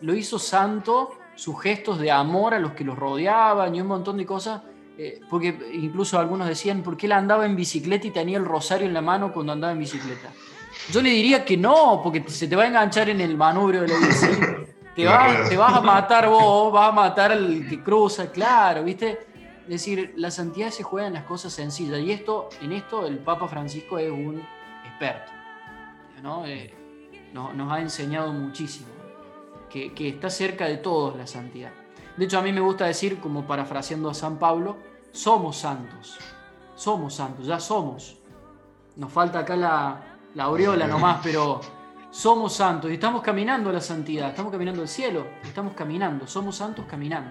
lo 0.00 0.14
hizo 0.14 0.38
santo 0.38 1.15
sus 1.36 1.60
gestos 1.60 2.00
de 2.00 2.10
amor 2.10 2.54
a 2.54 2.58
los 2.58 2.72
que 2.72 2.82
los 2.82 2.98
rodeaban 2.98 3.74
y 3.74 3.80
un 3.80 3.86
montón 3.86 4.16
de 4.16 4.26
cosas, 4.26 4.62
eh, 4.98 5.20
porque 5.30 5.56
incluso 5.74 6.18
algunos 6.18 6.48
decían, 6.48 6.82
¿por 6.82 6.96
qué 6.96 7.06
él 7.06 7.12
andaba 7.12 7.46
en 7.46 7.54
bicicleta 7.54 8.06
y 8.06 8.10
tenía 8.10 8.38
el 8.38 8.44
rosario 8.44 8.86
en 8.86 8.94
la 8.94 9.02
mano 9.02 9.32
cuando 9.32 9.52
andaba 9.52 9.72
en 9.72 9.78
bicicleta? 9.78 10.30
Yo 10.90 11.02
le 11.02 11.10
diría 11.10 11.44
que 11.44 11.56
no, 11.56 12.00
porque 12.02 12.24
se 12.28 12.48
te 12.48 12.56
va 12.56 12.64
a 12.64 12.66
enganchar 12.66 13.08
en 13.10 13.20
el 13.20 13.36
manubrio 13.36 13.82
de 13.82 13.88
la 13.88 13.98
bici. 13.98 14.26
Te, 14.96 15.02
te 15.02 15.56
vas 15.58 15.74
a 15.74 15.80
matar 15.82 16.26
vos, 16.26 16.72
vas 16.72 16.88
a 16.88 16.92
matar 16.92 17.32
al 17.32 17.66
que 17.68 17.82
cruza, 17.82 18.30
claro, 18.32 18.82
¿viste? 18.82 19.26
Es 19.64 19.68
decir, 19.68 20.14
la 20.16 20.30
santidad 20.30 20.70
se 20.70 20.84
juega 20.84 21.08
en 21.08 21.12
las 21.12 21.24
cosas 21.24 21.52
sencillas 21.52 22.00
y 22.00 22.12
esto, 22.12 22.48
en 22.62 22.72
esto 22.72 23.06
el 23.06 23.18
Papa 23.18 23.46
Francisco 23.46 23.98
es 23.98 24.10
un 24.10 24.42
experto. 24.86 25.32
¿no? 26.22 26.46
Eh, 26.46 26.72
nos 27.34 27.70
ha 27.70 27.80
enseñado 27.80 28.32
muchísimo 28.32 28.95
que, 29.94 30.08
está 30.08 30.30
cerca 30.30 30.66
de 30.66 30.78
todos 30.78 31.16
la 31.16 31.26
santidad. 31.26 31.72
De 32.16 32.24
hecho, 32.24 32.38
a 32.38 32.42
mí 32.42 32.52
me 32.52 32.60
gusta 32.60 32.86
decir, 32.86 33.18
como 33.18 33.46
parafraseando 33.46 34.08
a 34.08 34.14
San 34.14 34.38
Pablo, 34.38 34.76
somos 35.12 35.58
santos. 35.58 36.18
Somos 36.74 37.14
santos, 37.14 37.46
ya 37.46 37.60
somos. 37.60 38.16
Nos 38.96 39.12
falta 39.12 39.40
acá 39.40 39.56
la, 39.56 40.00
la 40.34 40.44
aureola 40.44 40.86
nomás, 40.88 41.20
pero 41.22 41.60
somos 42.10 42.54
santos 42.54 42.90
y 42.90 42.94
estamos 42.94 43.22
caminando 43.22 43.68
a 43.68 43.74
la 43.74 43.80
santidad, 43.80 44.30
estamos 44.30 44.50
caminando 44.50 44.80
al 44.80 44.88
cielo, 44.88 45.26
estamos 45.42 45.74
caminando, 45.74 46.26
somos 46.26 46.56
santos 46.56 46.86
caminando. 46.88 47.30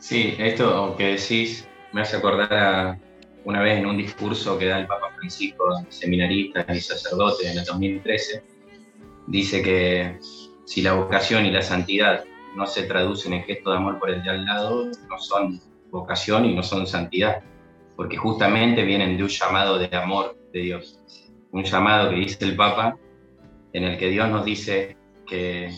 Sí, 0.00 0.34
esto 0.38 0.96
que 0.96 1.16
decís 1.16 1.66
me 1.92 2.00
hace 2.00 2.16
acordar 2.16 2.52
a 2.52 2.98
una 3.44 3.60
vez 3.60 3.78
en 3.78 3.86
un 3.86 3.96
discurso 3.96 4.58
que 4.58 4.66
da 4.66 4.80
el 4.80 4.86
Papa 4.86 5.12
Francisco, 5.16 5.64
seminarista 5.90 6.66
y 6.68 6.80
sacerdote 6.80 7.50
en 7.50 7.58
el 7.58 7.64
2013, 7.64 8.42
dice 9.28 9.62
que 9.62 10.18
si 10.64 10.82
la 10.82 10.94
vocación 10.94 11.46
y 11.46 11.50
la 11.50 11.62
santidad 11.62 12.24
no 12.56 12.66
se 12.66 12.84
traducen 12.84 13.32
en 13.34 13.44
gestos 13.44 13.72
de 13.72 13.78
amor 13.78 13.98
por 13.98 14.10
el 14.10 14.22
de 14.22 14.30
al 14.30 14.44
lado, 14.44 14.86
no 14.86 15.18
son 15.18 15.60
vocación 15.90 16.44
y 16.44 16.54
no 16.54 16.62
son 16.62 16.86
santidad, 16.86 17.42
porque 17.96 18.16
justamente 18.16 18.84
vienen 18.84 19.16
de 19.16 19.22
un 19.22 19.28
llamado 19.28 19.78
de 19.78 19.94
amor 19.96 20.38
de 20.52 20.60
Dios, 20.60 21.00
un 21.50 21.64
llamado 21.64 22.10
que 22.10 22.16
dice 22.16 22.44
el 22.44 22.56
Papa, 22.56 22.96
en 23.72 23.84
el 23.84 23.98
que 23.98 24.08
Dios 24.08 24.28
nos 24.28 24.44
dice 24.44 24.96
que, 25.26 25.70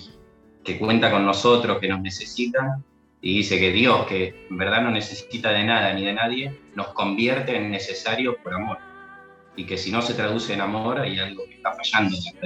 que 0.63 0.79
cuenta 0.79 1.11
con 1.11 1.25
nosotros, 1.25 1.79
que 1.79 1.89
nos 1.89 2.01
necesita, 2.01 2.81
y 3.21 3.39
dice 3.39 3.59
que 3.59 3.73
Dios, 3.73 4.07
que 4.07 4.47
en 4.51 4.59
verdad 4.59 4.83
no 4.83 4.91
necesita 4.91 5.51
de 5.51 5.65
nada 5.65 5.93
ni 5.95 6.05
de 6.05 6.13
nadie, 6.13 6.61
nos 6.75 6.89
convierte 6.89 7.57
en 7.57 7.71
necesarios 7.71 8.37
por 8.43 8.55
amor, 8.55 8.79
y 9.57 9.65
que 9.65 9.79
si 9.79 9.91
no 9.91 10.03
se 10.03 10.15
traduce 10.15 10.53
en 10.53 10.61
amor 10.61 11.01
hay 11.01 11.19
algo 11.19 11.45
que 11.47 11.55
está 11.55 11.73
fallando 11.73 12.17
en 12.17 12.25
la 12.25 12.41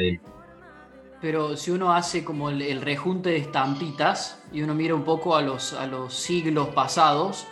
pero 1.20 1.56
si 1.56 1.70
uno 1.70 1.92
hace 1.92 2.24
como 2.24 2.48
el, 2.50 2.80
rejunte 2.80 3.30
de 3.30 3.36
estampitas 3.36 4.42
y 4.52 4.62
uno 4.62 4.74
mira 4.74 4.94
un 4.94 5.04
poco 5.04 5.36
a 5.36 5.42
los, 5.42 5.74
a 5.74 5.86
los 5.86 6.14
siglos 6.14 6.68
pasados, 6.68 7.46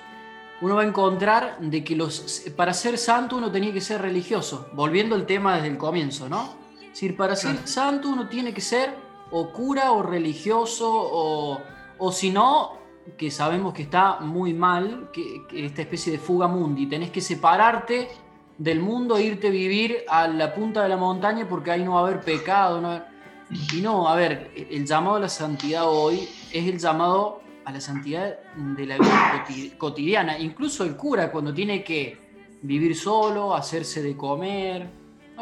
uno 0.60 0.76
va 0.76 0.82
a 0.82 0.86
encontrar 0.86 1.58
de 1.60 1.84
que 1.84 1.94
los, 1.94 2.44
para 2.56 2.72
ser 2.72 2.98
santo 2.98 3.36
uno 3.36 3.52
tenía 3.52 3.72
que 3.72 3.80
ser 3.80 4.02
religioso, 4.02 4.68
volviendo 4.72 5.14
al 5.14 5.26
tema 5.26 5.56
desde 5.56 5.68
el 5.68 5.78
comienzo, 5.78 6.28
¿no? 6.28 6.54
Es 6.82 6.94
decir, 6.94 7.16
para 7.16 7.36
ser 7.36 7.68
santo 7.68 8.08
uno 8.08 8.28
tiene 8.28 8.52
que 8.52 8.60
ser 8.60 8.94
o 9.30 9.52
cura 9.52 9.92
o 9.92 10.02
religioso 10.02 10.90
o, 10.90 11.60
o 11.98 12.12
si 12.12 12.30
no, 12.30 12.78
que 13.16 13.30
sabemos 13.30 13.72
que 13.72 13.82
está 13.82 14.20
muy 14.20 14.52
mal, 14.52 15.10
que, 15.12 15.46
esta 15.52 15.82
especie 15.82 16.12
de 16.12 16.18
fuga 16.18 16.48
mundi, 16.48 16.86
tenés 16.86 17.10
que 17.10 17.20
separarte 17.20 18.08
del 18.56 18.80
mundo 18.80 19.16
e 19.16 19.22
irte 19.22 19.48
a 19.48 19.50
vivir 19.50 19.98
a 20.08 20.26
la 20.26 20.52
punta 20.54 20.82
de 20.82 20.88
la 20.88 20.96
montaña 20.96 21.46
porque 21.48 21.70
ahí 21.70 21.84
no 21.84 21.94
va 21.94 22.00
a 22.00 22.02
haber 22.02 22.20
pecado, 22.20 22.80
no 22.80 22.88
va 22.88 22.94
a 22.94 22.96
haber 22.96 23.17
y 23.50 23.80
no, 23.80 24.08
a 24.08 24.16
ver, 24.16 24.50
el 24.54 24.86
llamado 24.86 25.16
a 25.16 25.20
la 25.20 25.28
santidad 25.28 25.84
hoy 25.86 26.28
es 26.52 26.66
el 26.66 26.78
llamado 26.78 27.42
a 27.64 27.72
la 27.72 27.80
santidad 27.80 28.38
de 28.56 28.86
la 28.86 28.96
vida 28.96 29.44
cotidiana. 29.78 30.38
Incluso 30.38 30.84
el 30.84 30.96
cura 30.96 31.30
cuando 31.30 31.52
tiene 31.52 31.82
que 31.82 32.58
vivir 32.62 32.96
solo, 32.96 33.54
hacerse 33.54 34.02
de 34.02 34.16
comer, 34.16 34.90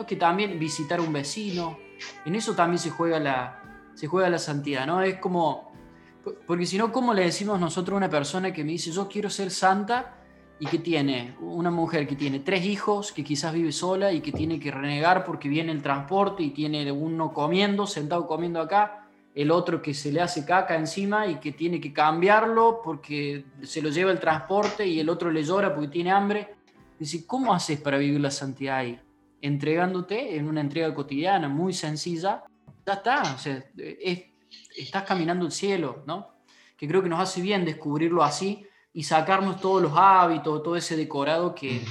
que 0.07 0.17
también 0.17 0.59
visitar 0.59 1.01
un 1.01 1.13
vecino. 1.13 1.79
En 2.25 2.35
eso 2.35 2.55
también 2.55 2.79
se 2.79 2.91
juega 2.91 3.19
la, 3.19 3.63
se 3.95 4.07
juega 4.07 4.29
la 4.29 4.39
santidad, 4.39 4.87
¿no? 4.87 5.01
Es 5.03 5.19
como, 5.19 5.73
porque 6.47 6.67
si 6.67 6.79
no, 6.79 6.93
¿cómo 6.93 7.15
le 7.15 7.23
decimos 7.23 7.59
nosotros 7.59 7.95
a 7.95 7.99
una 7.99 8.11
persona 8.11 8.53
que 8.53 8.65
me 8.65 8.73
dice, 8.73 8.91
yo 8.91 9.09
quiero 9.09 9.31
ser 9.31 9.51
santa? 9.51 10.16
Y 10.59 10.67
que 10.67 10.79
tiene 10.79 11.37
una 11.41 11.71
mujer 11.71 12.07
que 12.07 12.17
tiene 12.17 12.41
tres 12.41 12.65
hijos, 12.65 13.13
que 13.13 13.23
quizás 13.23 13.53
vive 13.53 13.73
sola 13.73 14.13
y 14.13 14.21
que 14.21 14.33
tiene 14.33 14.59
que 14.59 14.71
renegar 14.71 15.25
porque 15.25 15.49
viene 15.49 15.73
el 15.73 15.83
transporte 15.83 16.43
y 16.43 16.51
tiene 16.51 16.91
uno 16.91 17.33
comiendo, 17.33 17.87
sentado 17.87 18.27
comiendo 18.27 18.61
acá, 18.61 19.07
el 19.35 19.51
otro 19.51 19.83
que 19.83 19.93
se 19.93 20.11
le 20.11 20.23
hace 20.23 20.47
caca 20.47 20.77
encima 20.77 21.27
y 21.27 21.37
que 21.37 21.53
tiene 21.53 21.79
que 21.79 21.93
cambiarlo 21.93 22.81
porque 22.83 23.45
se 23.63 23.83
lo 23.83 23.91
lleva 23.91 24.11
el 24.11 24.19
transporte 24.19 24.87
y 24.87 24.99
el 24.99 25.11
otro 25.11 25.31
le 25.31 25.43
llora 25.43 25.75
porque 25.75 25.89
tiene 25.89 26.11
hambre. 26.11 26.55
Dice, 26.99 27.27
¿cómo 27.27 27.53
haces 27.53 27.79
para 27.79 27.99
vivir 27.99 28.19
la 28.19 28.31
santidad 28.31 28.79
ahí? 28.79 28.99
Entregándote 29.43 30.37
en 30.37 30.49
una 30.49 30.63
entrega 30.63 30.95
cotidiana 30.95 31.51
muy 31.51 31.75
sencilla, 31.75 32.45
ya 32.87 32.95
está, 32.95 33.35
o 33.35 33.39
sea, 33.39 33.63
estás 34.75 35.03
caminando 35.03 35.45
el 35.45 35.53
cielo, 35.53 36.03
¿no? 36.07 36.29
Que 36.75 36.89
creo 36.89 37.03
que 37.03 37.11
nos 37.11 37.21
hace 37.21 37.43
bien 37.43 37.67
descubrirlo 37.67 38.23
así 38.23 38.65
y 38.97 39.03
sacarnos 39.03 39.61
todos 39.61 39.83
los 39.83 39.93
hábitos, 39.95 40.63
todo 40.63 40.75
ese 40.75 40.97
decorado 40.97 41.55
que, 41.55 41.83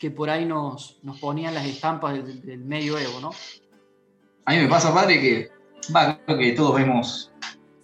que 0.00 0.10
por 0.10 0.30
ahí 0.30 0.46
nos, 0.46 0.98
nos 1.02 1.20
ponían 1.20 1.52
las 1.52 1.66
estampas 1.66 2.14
del, 2.14 2.40
medio 2.60 2.94
medioevo, 2.94 3.20
¿no? 3.20 3.32
A 4.46 4.52
mí 4.52 4.60
me 4.60 4.66
pasa, 4.66 4.94
padre, 4.94 5.20
que 5.20 5.50
va, 5.94 6.18
creo 6.24 6.38
que 6.38 6.52
todos 6.52 6.80
hemos 6.80 7.30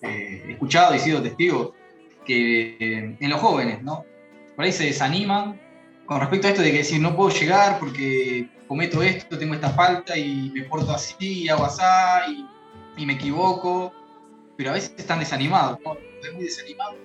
eh, 0.01 0.47
escuchado 0.49 0.95
y 0.95 0.99
sido 0.99 1.21
testigos 1.21 1.73
que 2.25 2.79
eh, 2.81 3.17
en 3.21 3.31
los 3.31 3.39
jóvenes, 3.39 3.83
¿no? 3.83 4.07
Por 4.57 4.65
ahí 4.65 4.73
se 4.73 4.87
desaniman 4.87 5.61
con 6.07 6.21
respecto 6.21 6.47
a 6.47 6.51
esto 6.51 6.63
de 6.63 6.71
que 6.71 6.79
decir 6.79 7.03
no 7.03 7.15
puedo 7.15 7.39
llegar 7.39 7.79
porque 7.79 8.49
cometo 8.67 9.03
esto, 9.03 9.37
tengo 9.37 9.53
esta 9.53 9.69
falta 9.69 10.17
y 10.17 10.51
me 10.55 10.63
porto 10.63 10.91
así, 10.91 11.51
hago 11.51 11.67
así 11.67 11.83
y, 12.97 13.03
y 13.03 13.05
me 13.05 13.13
equivoco, 13.13 13.93
pero 14.57 14.71
a 14.71 14.73
veces 14.73 14.95
están 14.97 15.19
desanimados, 15.19 15.79
¿no? 15.85 15.99
muy 16.33 16.45
desanimados 16.45 16.97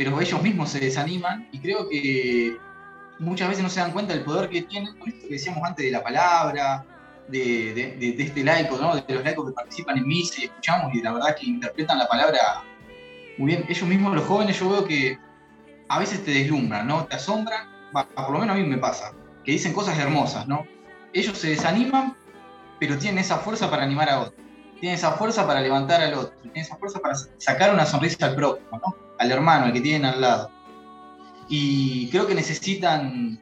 pero 0.00 0.18
ellos 0.18 0.42
mismos 0.42 0.70
se 0.70 0.80
desaniman 0.80 1.46
y 1.52 1.58
creo 1.58 1.86
que 1.86 2.56
muchas 3.18 3.50
veces 3.50 3.62
no 3.62 3.68
se 3.68 3.80
dan 3.80 3.92
cuenta 3.92 4.14
del 4.14 4.24
poder 4.24 4.48
que 4.48 4.62
tienen 4.62 4.96
con 4.96 5.10
esto 5.10 5.28
que 5.28 5.34
decíamos 5.34 5.62
antes 5.62 5.84
de 5.84 5.92
la 5.92 6.02
palabra, 6.02 6.86
de, 7.28 8.16
este 8.18 8.42
laico, 8.42 8.78
¿no? 8.78 8.94
de 8.94 9.14
los 9.14 9.22
laicos 9.22 9.50
que 9.50 9.52
participan 9.52 9.98
en 9.98 10.06
misa 10.08 10.40
y 10.40 10.44
escuchamos 10.44 10.94
y 10.94 11.02
la 11.02 11.12
verdad 11.12 11.36
que 11.38 11.44
interpretan 11.44 11.98
la 11.98 12.08
palabra 12.08 12.64
muy 13.36 13.48
bien. 13.48 13.66
Ellos 13.68 13.86
mismos, 13.86 14.14
los 14.14 14.24
jóvenes, 14.24 14.58
yo 14.58 14.70
veo 14.70 14.86
que 14.86 15.18
a 15.90 15.98
veces 15.98 16.24
te 16.24 16.30
deslumbran, 16.30 16.86
¿no? 16.86 17.04
te 17.04 17.16
asombran, 17.16 17.68
por 17.92 18.30
lo 18.30 18.38
menos 18.38 18.56
a 18.56 18.58
mí 18.58 18.66
me 18.66 18.78
pasa, 18.78 19.12
que 19.44 19.52
dicen 19.52 19.74
cosas 19.74 19.98
hermosas, 19.98 20.48
¿no? 20.48 20.66
Ellos 21.12 21.36
se 21.36 21.50
desaniman, 21.50 22.16
pero 22.78 22.96
tienen 22.96 23.18
esa 23.18 23.36
fuerza 23.36 23.68
para 23.68 23.82
animar 23.82 24.08
a 24.08 24.20
otros, 24.20 24.40
tienen 24.80 24.96
esa 24.96 25.12
fuerza 25.12 25.46
para 25.46 25.60
levantar 25.60 26.00
al 26.00 26.14
otro, 26.14 26.32
tienen 26.40 26.62
esa 26.62 26.78
fuerza 26.78 27.00
para 27.00 27.16
sacar 27.36 27.74
una 27.74 27.84
sonrisa 27.84 28.24
al 28.24 28.34
prójimo, 28.34 28.80
¿no? 28.82 29.09
Al 29.20 29.30
hermano, 29.30 29.66
al 29.66 29.72
que 29.72 29.82
tienen 29.82 30.06
al 30.06 30.20
lado. 30.20 30.50
Y 31.48 32.08
creo 32.08 32.26
que 32.26 32.34
necesitan 32.34 33.38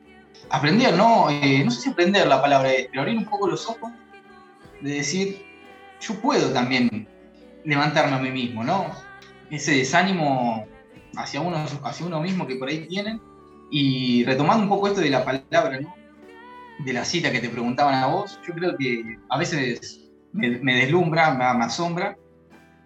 aprender, 0.51 0.95
¿no? 0.95 1.31
Eh, 1.31 1.63
no 1.65 1.71
sé 1.71 1.83
si 1.83 1.91
aprender 1.91 2.27
la 2.27 2.43
palabra, 2.43 2.71
pero 2.91 3.03
abrir 3.03 3.17
un 3.17 3.25
poco 3.25 3.49
los 3.49 3.67
ojos 3.69 3.93
de 4.81 4.91
decir, 4.91 5.47
yo 6.01 6.15
puedo 6.21 6.53
también 6.53 7.09
levantarme 7.65 8.17
a 8.17 8.19
mí 8.19 8.31
mismo, 8.31 8.65
¿no? 8.65 8.87
Ese 9.51 9.77
desánimo 9.77 10.67
hacia 11.17 11.41
uno, 11.41 11.65
hacia 11.85 12.07
uno 12.07 12.21
mismo 12.21 12.47
que 12.47 12.57
por 12.57 12.69
ahí 12.69 12.87
tienen. 12.89 13.21
Y 13.71 14.25
retomando 14.25 14.65
un 14.65 14.69
poco 14.69 14.89
esto 14.89 15.01
de 15.01 15.11
la 15.11 15.25
palabra, 15.25 15.81
¿no? 15.81 15.95
De 16.85 16.93
la 16.93 17.05
cita 17.05 17.31
que 17.31 17.41
te 17.41 17.51
preguntaban 17.51 17.95
a 17.95 18.07
vos, 18.07 18.41
yo 18.47 18.55
creo 18.55 18.77
que 18.77 19.17
a 19.29 19.39
veces 19.39 20.11
me, 20.33 20.75
deslumbra, 20.75 21.35
me, 21.35 21.59
me 21.59 21.65
asombra, 21.65 22.17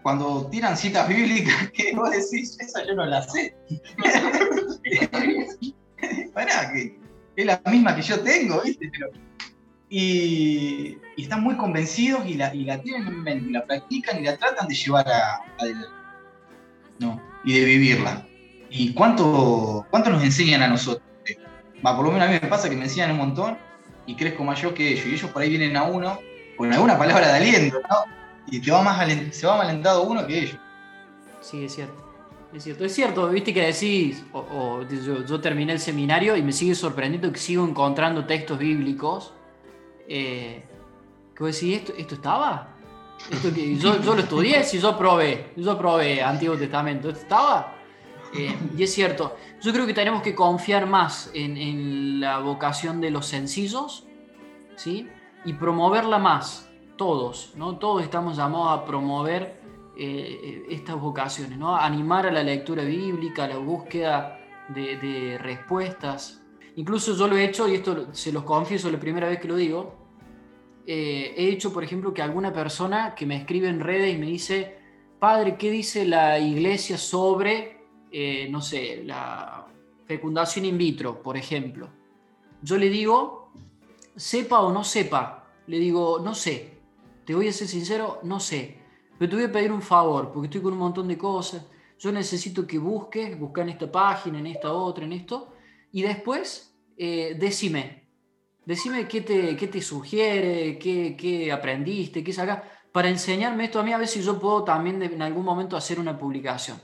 cuando 0.03 0.47
tiran 0.49 0.77
citas 0.77 1.09
bíblicas, 1.09 1.71
que 1.75 1.95
vos 1.95 2.11
decís, 2.11 2.59
esa 2.61 2.85
yo 2.87 2.95
no 2.95 3.07
la 3.07 3.23
sé. 3.23 3.55
Pará, 6.35 6.73
que 6.73 6.99
es 7.37 7.47
la 7.47 7.63
misma 7.71 7.95
que 7.95 8.03
yo 8.03 8.21
tengo, 8.21 8.61
¿viste? 8.63 8.91
y, 9.89 10.99
están 11.17 11.43
muy 11.43 11.57
convencidos 11.57 12.27
y 12.27 12.35
la, 12.35 12.51
tienen 12.51 13.07
en 13.07 13.23
mente, 13.23 13.51
y 13.51 13.53
la 13.53 13.65
practican 13.65 14.21
y 14.21 14.25
la 14.25 14.37
tratan 14.37 14.67
de 14.67 14.75
llevar 14.75 15.09
a, 15.09 15.41
adelante. 15.59 15.89
¿no? 16.99 17.23
Y 17.45 17.59
de 17.59 17.65
vivirla. 17.65 18.27
¿Y 18.71 18.95
cuánto, 18.95 19.87
cuánto 19.91 20.11
nos 20.11 20.25
enseñan 20.25 20.63
a 20.63 20.69
nosotros? 20.69 21.07
Va, 21.85 21.95
por 21.95 22.07
lo 22.07 22.13
menos 22.13 22.29
a 22.29 22.31
mí 22.31 22.39
me 22.41 22.49
pasa 22.49 22.71
que 22.71 22.77
me 22.77 22.85
enseñan 22.85 23.11
un 23.13 23.19
montón 23.19 23.59
y 24.07 24.17
crezco 24.17 24.51
yo 24.55 24.75
que 24.75 24.93
ellos. 24.93 25.07
Y 25.07 25.15
ellos 25.15 25.31
por 25.31 25.43
ahí 25.43 25.51
vienen 25.51 25.77
a 25.77 25.85
uno 25.85 26.19
con 26.57 26.73
alguna 26.73 26.97
palabra 26.97 27.29
de 27.29 27.35
aliento, 27.35 27.81
¿no? 27.89 28.22
Y 28.49 28.61
te 28.61 28.71
va 28.71 28.83
más 28.83 29.09
se 29.33 29.47
va 29.47 29.57
más 29.57 29.69
alentado 29.69 30.03
uno 30.03 30.27
que 30.27 30.39
ellos. 30.39 30.59
Sí, 31.41 31.65
es 31.65 31.75
cierto. 31.75 32.03
Es 32.53 32.65
cierto, 32.65 32.85
es 32.85 32.95
cierto, 32.95 33.29
viste 33.31 33.55
que 33.55 33.63
decís, 33.63 34.23
o, 34.35 34.83
yo, 34.83 35.41
terminé 35.41 35.73
el 35.73 35.81
seminario 35.81 36.37
y 36.37 36.43
me 36.43 36.53
sigue 36.53 36.75
sorprendiendo 36.75 37.33
que 37.33 37.39
sigo 37.39 37.67
encontrando 37.67 38.27
textos 38.27 38.59
bíblicos. 38.59 39.33
Eh, 40.07 40.63
que 41.35 41.43
vos 41.43 41.55
decís, 41.55 41.79
¿esto, 41.79 41.95
esto 41.97 42.15
estaba? 42.17 42.69
¿Esto 43.31 43.55
que, 43.55 43.75
yo, 43.77 43.95
lo 43.95 44.19
estudié, 44.19 44.65
si 44.65 44.79
yo 44.79 44.99
probé, 44.99 45.53
yo 45.57 45.79
probé 45.79 46.23
Antiguo 46.23 46.57
Testamento, 46.57 47.09
¿esto 47.09 47.23
estaba? 47.23 47.75
Eh, 48.35 48.55
y 48.77 48.83
es 48.83 48.93
cierto, 48.93 49.37
yo 49.63 49.73
creo 49.73 49.87
que 49.87 49.95
tenemos 49.95 50.23
que 50.23 50.35
confiar 50.35 50.87
más 50.87 51.31
en, 51.33 51.57
en 51.57 52.21
la 52.21 52.39
vocación 52.41 53.01
de 53.01 53.11
los 53.11 53.27
sencillos, 53.27 54.07
¿sí? 54.77 55.09
Y 55.47 55.55
promoverla 55.55 56.19
más 56.19 56.69
todos, 56.97 57.53
¿no? 57.57 57.79
Todos 57.79 58.03
estamos 58.03 58.37
llamados 58.37 58.79
a 58.79 58.85
promover 58.85 59.61
eh, 59.97 60.67
estas 60.71 61.01
vocaciones, 61.01 61.59
¿no? 61.59 61.77
animar 61.77 62.27
a 62.27 62.33
la 62.33 62.43
lectura 62.43 62.83
bíblica, 62.85 63.45
a 63.45 63.49
la 63.49 63.59
búsqueda 63.59 64.39
de, 64.69 65.39
respuestas. 65.41 66.43
Incluso 66.77 67.15
yo 67.15 67.29
lo 67.29 67.37
he 67.37 67.45
hecho, 67.45 67.69
y 67.69 67.75
esto 67.75 68.15
se 68.15 68.33
los 68.33 68.45
confieso 68.45 68.91
la 68.91 68.99
primera 68.99 69.29
vez 69.29 69.39
que 69.39 69.49
lo 69.49 69.57
digo, 69.57 69.95
eh, 70.87 71.35
he 71.37 71.49
hecho, 71.49 71.73
por 71.73 71.85
ejemplo, 71.85 72.15
que 72.15 72.23
alguna 72.23 72.53
persona 72.53 73.15
que 73.15 73.27
me 73.27 73.37
escribe 73.37 73.69
en 73.69 73.81
redes 73.81 74.15
y 74.15 74.19
me 74.19 74.27
dice, 74.27 74.79
padre, 75.19 75.57
¿qué 75.57 75.71
dice 75.71 76.07
la 76.07 76.39
iglesia 76.39 76.97
sobre 76.97 77.83
eh, 78.15 78.47
no 78.51 78.61
sé, 78.61 79.03
la 79.07 79.67
fecundación 80.07 80.67
in 80.67 80.77
vitro, 80.77 81.23
por 81.23 81.39
ejemplo. 81.39 81.89
Yo 82.61 82.77
le 82.77 82.91
digo, 82.91 83.51
sepa 84.15 84.61
o 84.61 84.71
no 84.71 84.85
sepa, 84.85 85.49
le 85.67 85.79
digo, 85.79 86.21
no 86.23 86.35
sé, 86.35 86.72
te 87.33 87.37
voy 87.37 87.49
a 87.49 87.53
ser 87.55 87.67
sincero, 87.67 88.21
no 88.25 88.39
sé, 88.39 88.77
pero 89.19 89.31
te 89.31 89.37
voy 89.37 89.47
a 89.47 89.51
pedir 89.51 89.73
un 89.73 89.81
favor, 89.81 90.31
porque 90.31 90.49
estoy 90.49 90.61
con 90.61 90.75
un 90.75 90.81
montón 90.81 91.09
de 91.09 91.17
cosas, 91.17 91.65
yo 91.99 92.13
necesito 92.13 92.67
que 92.67 92.77
busques, 92.77 93.41
busca 93.41 93.63
en 93.63 93.71
esta 93.71 93.91
página, 93.91 94.39
en 94.39 94.49
esta 94.49 94.71
otra, 94.71 95.07
en 95.07 95.15
esto, 95.15 95.55
y 95.93 96.03
después 96.03 96.75
eh, 96.95 97.35
decime, 97.41 98.07
decime 98.67 99.09
qué 99.09 99.23
te, 99.23 99.57
qué 99.57 99.67
te 99.67 99.81
sugiere, 99.81 100.79
qué, 100.79 101.17
qué 101.19 101.51
aprendiste, 101.51 102.23
qué 102.23 102.35
sacas, 102.35 102.65
para 102.93 103.09
enseñarme 103.09 103.65
esto 103.65 103.81
a 103.81 103.83
mí, 103.83 103.95
a 103.95 103.97
ver 103.97 104.09
si 104.09 104.21
yo 104.21 104.39
puedo 104.39 104.63
también 104.63 105.03
en 105.03 105.23
algún 105.23 105.47
momento 105.47 105.75
hacer 105.75 105.99
una 105.99 106.19
publicación. 106.19 106.83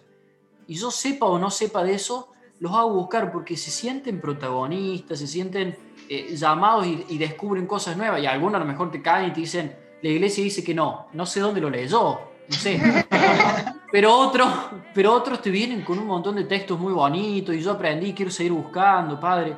Y 0.67 0.77
yo 0.77 0.91
sepa 0.91 1.27
o 1.27 1.39
no 1.39 1.51
sepa 1.51 1.85
de 1.85 1.93
eso, 1.93 2.33
los 2.59 2.73
hago 2.73 2.95
buscar 2.95 3.31
porque 3.31 3.55
se 3.55 3.71
sienten 3.71 4.19
protagonistas, 4.19 5.19
se 5.19 5.27
sienten 5.27 5.77
eh, 6.09 6.35
llamados 6.35 6.87
y, 6.87 7.19
descubren 7.19 7.67
cosas 7.67 7.99
nuevas. 7.99 8.23
Y 8.23 8.25
algunos 8.25 8.55
a 8.55 8.65
lo 8.65 8.65
mejor 8.65 8.91
te 8.91 9.03
caen 9.03 9.29
y 9.29 9.33
te 9.35 9.41
dicen, 9.41 9.88
la 10.03 10.09
iglesia 10.09 10.45
dice 10.45 10.63
que 10.63 10.75
no, 10.75 11.09
no 11.13 11.27
sé 11.27 11.41
dónde 11.41 11.61
lo 11.61 11.71
leyó, 11.71 12.21
no 12.49 12.57
sé. 12.57 12.81
pero, 13.93 14.15
otros, 14.15 14.49
pero 14.95 15.13
otros 15.13 15.43
te 15.43 15.51
vienen 15.51 15.83
con 15.83 15.99
un 15.99 16.07
montón 16.07 16.37
de 16.37 16.45
textos 16.45 16.79
muy 16.79 16.93
bonitos 16.93 17.55
y 17.55 17.61
yo 17.61 17.73
aprendí, 17.73 18.13
quiero 18.13 18.31
seguir 18.31 18.53
buscando, 18.53 19.19
padre. 19.19 19.57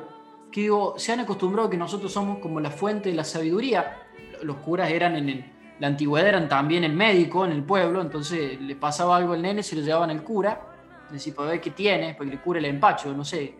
Que 0.51 0.61
digo, 0.61 0.95
se 0.97 1.13
han 1.13 1.21
acostumbrado 1.21 1.69
que 1.69 1.77
nosotros 1.77 2.11
somos 2.11 2.39
como 2.39 2.59
la 2.59 2.71
fuente 2.71 3.09
de 3.09 3.15
la 3.15 3.23
sabiduría. 3.23 4.03
Los 4.41 4.57
curas 4.57 4.89
eran 4.89 5.15
en 5.15 5.29
el, 5.29 5.45
la 5.79 5.87
antigüedad 5.87 6.27
eran 6.27 6.49
también 6.49 6.83
el 6.83 6.93
médico 6.93 7.43
en 7.45 7.51
el 7.51 7.63
pueblo, 7.63 8.01
entonces 8.01 8.61
le 8.61 8.75
pasaba 8.75 9.17
algo 9.17 9.33
al 9.33 9.41
nene, 9.41 9.63
se 9.63 9.75
lo 9.75 9.81
llevaban 9.81 10.11
al 10.11 10.23
cura, 10.23 10.61
decir, 11.09 11.33
para 11.33 11.49
ver 11.49 11.61
qué 11.61 11.71
tiene, 11.71 12.13
para 12.13 12.29
que 12.29 12.35
le 12.35 12.41
cure 12.41 12.59
el 12.59 12.65
empacho, 12.65 13.13
no 13.13 13.25
sé, 13.25 13.55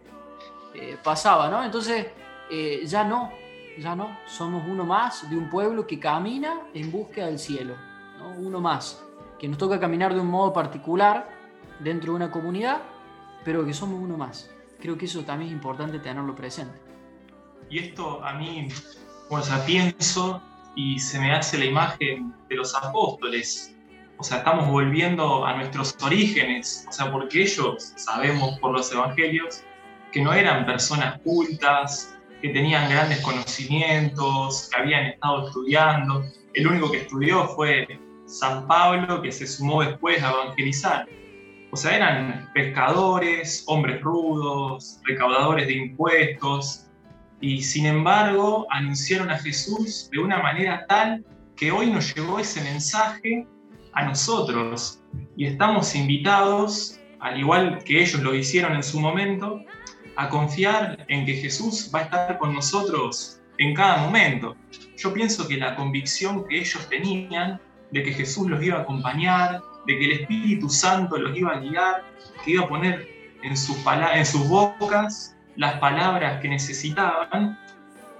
eh, 0.75 0.97
pasaba, 1.03 1.49
¿no? 1.49 1.63
Entonces, 1.63 2.07
eh, 2.49 2.81
ya 2.85 3.03
no, 3.03 3.31
ya 3.77 3.95
no, 3.95 4.17
somos 4.25 4.63
uno 4.67 4.85
más 4.85 5.29
de 5.29 5.37
un 5.37 5.49
pueblo 5.49 5.87
que 5.87 5.99
camina 5.99 6.61
en 6.73 6.91
búsqueda 6.91 7.27
del 7.27 7.39
cielo, 7.39 7.75
¿no? 8.17 8.31
uno 8.31 8.59
más, 8.59 9.03
que 9.39 9.47
nos 9.47 9.57
toca 9.57 9.79
caminar 9.79 10.13
de 10.13 10.19
un 10.19 10.27
modo 10.27 10.53
particular 10.53 11.29
dentro 11.79 12.11
de 12.11 12.17
una 12.17 12.31
comunidad, 12.31 12.81
pero 13.43 13.65
que 13.65 13.73
somos 13.73 13.99
uno 13.99 14.17
más. 14.17 14.49
Creo 14.79 14.97
que 14.97 15.05
eso 15.05 15.23
también 15.23 15.49
es 15.49 15.55
importante 15.55 15.99
tenerlo 15.99 16.35
presente. 16.35 16.77
Y 17.69 17.79
esto 17.79 18.23
a 18.23 18.33
mí, 18.33 18.67
o 19.29 19.41
sea, 19.41 19.65
pienso 19.65 20.41
y 20.75 20.99
se 20.99 21.19
me 21.19 21.33
hace 21.33 21.57
la 21.57 21.65
imagen 21.65 22.33
de 22.49 22.55
los 22.55 22.75
apóstoles. 22.75 23.75
O 24.17 24.23
sea, 24.23 24.39
estamos 24.39 24.67
volviendo 24.67 25.45
a 25.45 25.55
nuestros 25.55 25.95
orígenes, 26.01 26.85
o 26.89 26.91
sea, 26.91 27.11
porque 27.11 27.43
ellos 27.43 27.93
sabemos 27.95 28.59
por 28.59 28.71
los 28.71 28.91
evangelios 28.91 29.63
que 30.11 30.21
no 30.21 30.33
eran 30.33 30.65
personas 30.65 31.19
cultas, 31.21 32.17
que 32.41 32.49
tenían 32.49 32.89
grandes 32.89 33.21
conocimientos, 33.21 34.69
que 34.71 34.81
habían 34.81 35.05
estado 35.05 35.47
estudiando. 35.47 36.25
El 36.53 36.67
único 36.67 36.91
que 36.91 36.97
estudió 36.99 37.47
fue 37.49 37.87
San 38.25 38.67
Pablo, 38.67 39.21
que 39.21 39.31
se 39.31 39.47
sumó 39.47 39.83
después 39.83 40.21
a 40.23 40.31
evangelizar. 40.31 41.07
O 41.71 41.77
sea, 41.77 41.95
eran 41.95 42.49
pescadores, 42.53 43.63
hombres 43.67 44.01
rudos, 44.01 44.99
recaudadores 45.05 45.67
de 45.67 45.73
impuestos, 45.73 46.87
y 47.41 47.61
sin 47.63 47.87
embargo 47.87 48.67
anunciaron 48.69 49.31
a 49.31 49.37
Jesús 49.39 50.09
de 50.11 50.19
una 50.19 50.37
manera 50.41 50.85
tal 50.87 51.25
que 51.55 51.71
hoy 51.71 51.89
nos 51.89 52.13
llegó 52.15 52.39
ese 52.39 52.61
mensaje 52.61 53.47
a 53.93 54.05
nosotros 54.05 55.01
y 55.35 55.45
estamos 55.45 55.95
invitados, 55.95 56.99
al 57.19 57.39
igual 57.39 57.83
que 57.83 58.01
ellos 58.01 58.21
lo 58.21 58.33
hicieron 58.33 58.75
en 58.75 58.83
su 58.83 58.99
momento, 58.99 59.59
a 60.15 60.29
confiar 60.29 61.05
en 61.07 61.25
que 61.25 61.33
Jesús 61.33 61.91
va 61.93 61.99
a 61.99 62.01
estar 62.03 62.37
con 62.37 62.53
nosotros 62.53 63.39
en 63.57 63.73
cada 63.73 63.97
momento. 63.97 64.55
Yo 64.97 65.13
pienso 65.13 65.47
que 65.47 65.57
la 65.57 65.75
convicción 65.75 66.45
que 66.47 66.59
ellos 66.59 66.87
tenían 66.89 67.59
de 67.91 68.03
que 68.03 68.13
Jesús 68.13 68.49
los 68.49 68.63
iba 68.63 68.77
a 68.77 68.81
acompañar, 68.81 69.61
de 69.85 69.97
que 69.97 70.05
el 70.05 70.11
Espíritu 70.21 70.69
Santo 70.69 71.17
los 71.17 71.37
iba 71.37 71.51
a 71.51 71.59
guiar, 71.59 72.03
que 72.43 72.51
iba 72.51 72.63
a 72.63 72.67
poner 72.69 73.07
en, 73.43 73.57
sus, 73.57 73.77
en 74.13 74.25
sus 74.25 74.47
bocas 74.47 75.35
las 75.55 75.79
palabras 75.79 76.41
que 76.41 76.47
necesitaban, 76.47 77.57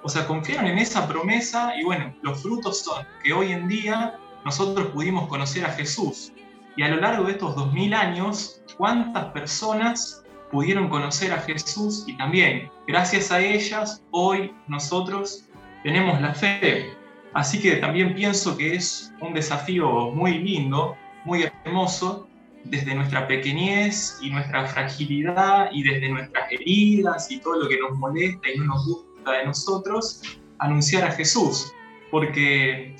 o 0.04 0.10
sea, 0.10 0.25
confiaron 0.25 0.67
en 0.67 0.80
esa 0.80 1.08
promesa 1.08 1.73
y 1.77 1.84
bueno, 1.84 2.13
los 2.21 2.41
frutos 2.41 2.82
son 2.82 3.06
que 3.23 3.34
hoy 3.34 3.51
en 3.51 3.67
día 3.67 4.17
nosotros 4.43 4.88
pudimos 4.88 5.27
conocer 5.27 5.65
a 5.65 5.69
Jesús. 5.69 6.34
Y 6.75 6.84
a 6.84 6.88
lo 6.88 6.97
largo 6.97 7.25
de 7.25 7.34
estos 7.34 7.56
dos 7.56 7.71
mil 7.73 7.93
años, 7.93 8.62
¿cuántas 8.77 9.25
personas 9.25 10.20
pudieron 10.51 10.89
conocer 10.89 11.31
a 11.31 11.39
Jesús? 11.41 12.03
Y 12.07 12.17
también, 12.17 12.69
gracias 12.87 13.31
a 13.31 13.39
ellas, 13.39 14.03
hoy 14.11 14.53
nosotros 14.67 15.45
tenemos 15.83 16.19
la 16.21 16.33
fe. 16.33 16.93
Así 17.33 17.61
que 17.61 17.77
también 17.77 18.13
pienso 18.13 18.57
que 18.57 18.75
es 18.75 19.13
un 19.21 19.33
desafío 19.33 20.11
muy 20.11 20.37
lindo, 20.39 20.97
muy 21.25 21.43
hermoso, 21.43 22.27
desde 22.63 22.93
nuestra 22.93 23.27
pequeñez 23.27 24.19
y 24.21 24.29
nuestra 24.29 24.67
fragilidad 24.67 25.69
y 25.71 25.83
desde 25.83 26.09
nuestras 26.09 26.51
heridas 26.51 27.31
y 27.31 27.39
todo 27.39 27.63
lo 27.63 27.69
que 27.69 27.79
nos 27.79 27.97
molesta 27.97 28.49
y 28.53 28.59
no 28.59 28.65
nos 28.65 28.85
gusta 28.85 29.31
de 29.31 29.45
nosotros, 29.45 30.21
anunciar 30.59 31.05
a 31.05 31.11
Jesús. 31.11 31.73
Porque 32.11 32.95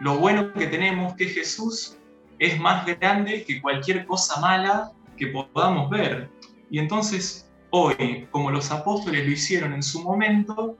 lo 0.00 0.18
bueno 0.18 0.52
que 0.52 0.66
tenemos 0.66 1.14
que 1.14 1.26
Jesús 1.26 1.96
es 2.38 2.58
más 2.58 2.86
grande 2.86 3.44
que 3.44 3.60
cualquier 3.60 4.06
cosa 4.06 4.40
mala 4.40 4.92
que 5.16 5.28
podamos 5.28 5.90
ver. 5.90 6.30
Y 6.70 6.78
entonces 6.78 7.50
hoy, 7.70 8.28
como 8.30 8.50
los 8.50 8.70
apóstoles 8.70 9.24
lo 9.26 9.32
hicieron 9.32 9.72
en 9.72 9.82
su 9.82 10.02
momento, 10.02 10.76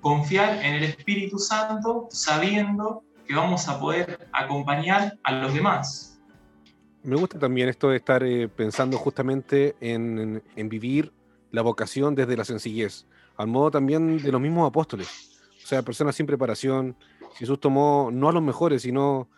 confiar 0.00 0.64
en 0.64 0.74
el 0.74 0.84
Espíritu 0.84 1.38
Santo 1.38 2.08
sabiendo 2.10 3.04
que 3.26 3.34
vamos 3.34 3.68
a 3.68 3.78
poder 3.78 4.28
acompañar 4.32 5.18
a 5.22 5.32
los 5.32 5.54
demás 5.54 6.12
me 7.02 7.16
gusta 7.16 7.38
también 7.38 7.68
esto 7.68 7.90
de 7.90 7.96
estar 7.96 8.22
eh, 8.22 8.48
pensando 8.48 8.96
justamente 8.96 9.74
en, 9.80 10.42
vivir 10.56 11.12
la 11.50 11.62
vocación 11.62 12.14
desde 12.14 12.36
la 12.36 12.44
sencillez, 12.44 13.06
al 13.36 13.48
modo 13.48 13.70
también 13.70 14.18
de 14.18 14.32
los 14.32 14.40
mismos 14.40 14.68
apóstoles. 14.68 15.40
O 15.62 15.66
sea, 15.66 15.82
personas 15.82 16.16
sin 16.16 16.26
preparación. 16.26 16.96
Jesús 17.34 17.60
tomó 17.60 18.10
no 18.12 18.28
a 18.28 18.32
los 18.32 18.42
mejores, 18.42 18.82
sino 18.82 19.28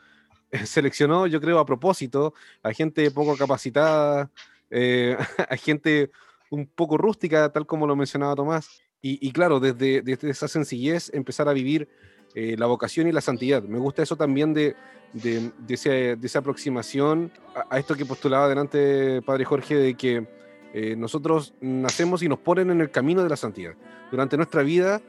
seleccionó, 0.65 1.27
yo 1.27 1.41
creo, 1.41 1.59
a 1.59 1.67
propósito, 1.67 2.35
a 2.63 2.73
gente 2.73 3.11
poco 3.11 3.37
capacitada, 3.37 4.31
eh, 4.77 5.17
a 5.49 5.57
gente 5.57 6.11
un 6.51 6.67
poco 6.67 6.99
rústica, 6.99 7.51
tal 7.53 7.67
como 7.67 7.87
lo 7.87 7.97
mencionaba 7.97 8.35
Tomás. 8.35 8.83
Y, 9.07 9.33
claro, 9.33 9.61
desde, 9.61 10.03
esa 10.31 10.49
sencillez 10.49 11.13
empezar 11.13 11.47
a 11.47 11.53
vivir 11.53 11.91
eh, 12.35 12.57
la 12.57 12.65
vocación 12.65 13.07
y 13.07 13.13
la 13.13 13.21
santidad. 13.21 13.63
Me 13.63 13.79
gusta 13.79 14.03
eso 14.03 14.17
también 14.17 14.55
de, 14.55 14.77
de, 15.13 16.19
esa 16.23 16.39
aproximación 16.39 17.31
a, 17.69 17.79
esto 17.79 17.97
que 17.97 18.07
postulaba 18.07 18.49
delante 18.49 19.21
Padre 19.21 19.45
Jorge, 19.45 19.77
de 19.77 19.95
que 19.95 20.27
eh, 20.73 20.97
nosotros 20.97 21.53
nacemos 21.61 22.23
y 22.23 22.31
nos 22.31 22.39
ponen 22.39 22.71
en 22.71 22.81
el 22.81 22.91
camino 22.91 23.23
de 23.23 23.29
la 23.29 23.37
santidad. 23.37 23.75
Durante 24.11 24.39
nuestra 24.39 24.63
vida 24.63 25.03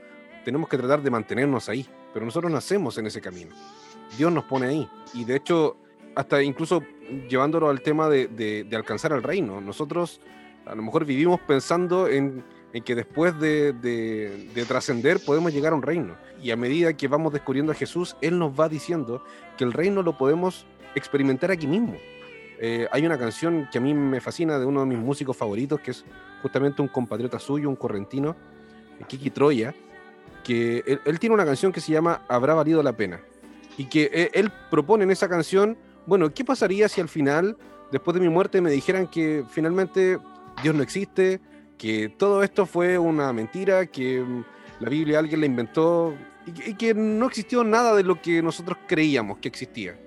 tenemos 0.43 0.67
que 0.67 0.77
tratar 0.77 1.01
de 1.01 1.09
mantenernos 1.09 1.69
ahí, 1.69 1.87
pero 2.13 2.25
nosotros 2.25 2.51
nacemos 2.51 2.97
en 2.97 3.07
ese 3.07 3.21
camino. 3.21 3.55
Dios 4.17 4.29
nos 4.29 4.43
pone 4.43 4.67
ahí. 4.67 4.89
Y 5.13 5.23
de 5.23 5.37
hecho, 5.37 5.77
hasta 6.15 6.41
incluso 6.41 6.83
llevándolo 7.29 7.69
al 7.69 7.81
tema 7.81 8.09
de, 8.09 8.27
de 8.27 8.75
alcanzar 8.75 9.11
el 9.11 9.23
reino, 9.23 9.61
nosotros 9.61 10.21
a 10.65 10.73
lo 10.73 10.81
mejor 10.81 11.05
vivimos 11.05 11.39
pensando 11.41 12.07
en 12.07 12.43
en 12.75 12.83
que 12.83 12.93
después 12.93 13.39
de, 13.39 14.65
trascender 14.67 15.21
podemos 15.25 15.53
llegar 15.53 15.71
a 15.71 15.77
un 15.77 15.81
reino. 15.81 16.17
Y 16.43 16.51
a 16.51 16.57
medida 16.57 16.91
que 16.91 17.07
vamos 17.07 17.31
descubriendo 17.31 17.71
a 17.71 17.75
Jesús, 17.75 18.17
Él 18.19 18.37
nos 18.37 18.51
va 18.51 18.67
diciendo 18.67 19.23
que 19.57 19.63
el 19.63 19.71
reino 19.71 20.03
lo 20.03 20.17
podemos 20.17 20.65
experimentar 20.93 21.51
aquí 21.51 21.67
mismo. 21.67 21.95
Eh, 22.59 22.85
hay 22.91 23.05
una 23.05 23.17
canción 23.17 23.69
que 23.71 23.77
a 23.77 23.81
mí 23.81 23.93
me 23.93 24.19
fascina 24.19 24.59
de 24.59 24.65
uno 24.65 24.81
de 24.81 24.87
mis 24.87 24.97
músicos 24.97 25.37
favoritos, 25.37 25.79
que 25.79 25.91
es 25.91 26.03
justamente 26.41 26.81
un 26.81 26.89
compatriota 26.89 27.39
suyo, 27.39 27.69
un 27.69 27.77
correntino, 27.77 28.35
Kiki 29.07 29.29
Troya, 29.29 29.73
que 30.43 30.99
él, 31.05 31.17
tiene 31.17 31.33
una 31.33 31.45
canción 31.45 31.71
que 31.71 31.79
se 31.79 31.93
llama 31.93 32.25
Habrá 32.27 32.55
valido 32.55 32.83
la 32.83 32.91
pena. 32.91 33.21
Y 33.77 33.85
que 33.85 34.09
él, 34.13 34.29
él 34.33 34.51
propone 34.69 35.05
en 35.05 35.11
esa 35.11 35.29
canción, 35.29 35.77
bueno, 36.05 36.33
¿qué 36.33 36.45
pasaría 36.45 36.87
si 36.87 37.01
al 37.01 37.09
final, 37.09 37.57
después 37.91 38.13
de 38.13 38.21
mi 38.21 38.29
muerte, 38.29 38.61
me 38.61 38.71
dijeran 38.71 39.07
que 39.07 39.43
finalmente 39.49 40.19
Dios 40.61 40.75
no 40.75 40.83
existe, 40.83 41.39
que 41.77 42.09
todo 42.09 42.43
esto 42.43 42.65
fue 42.65 42.97
una 42.97 43.33
mentira, 43.33 43.85
que 43.85 44.21
mm, 44.21 44.43
la 44.79 44.89
Biblia 44.89 45.19
alguien 45.19 45.39
la 45.41 45.45
inventó 45.45 46.13
y 46.45 46.73
que, 46.75 46.93
no 46.93 47.25
existió 47.25 47.63
nada 47.63 47.95
de 47.95 48.03
lo 48.03 48.21
que 48.21 48.41
nosotros 48.41 48.77
creíamos 48.87 49.39
que 49.39 49.47
existía. 49.47 49.99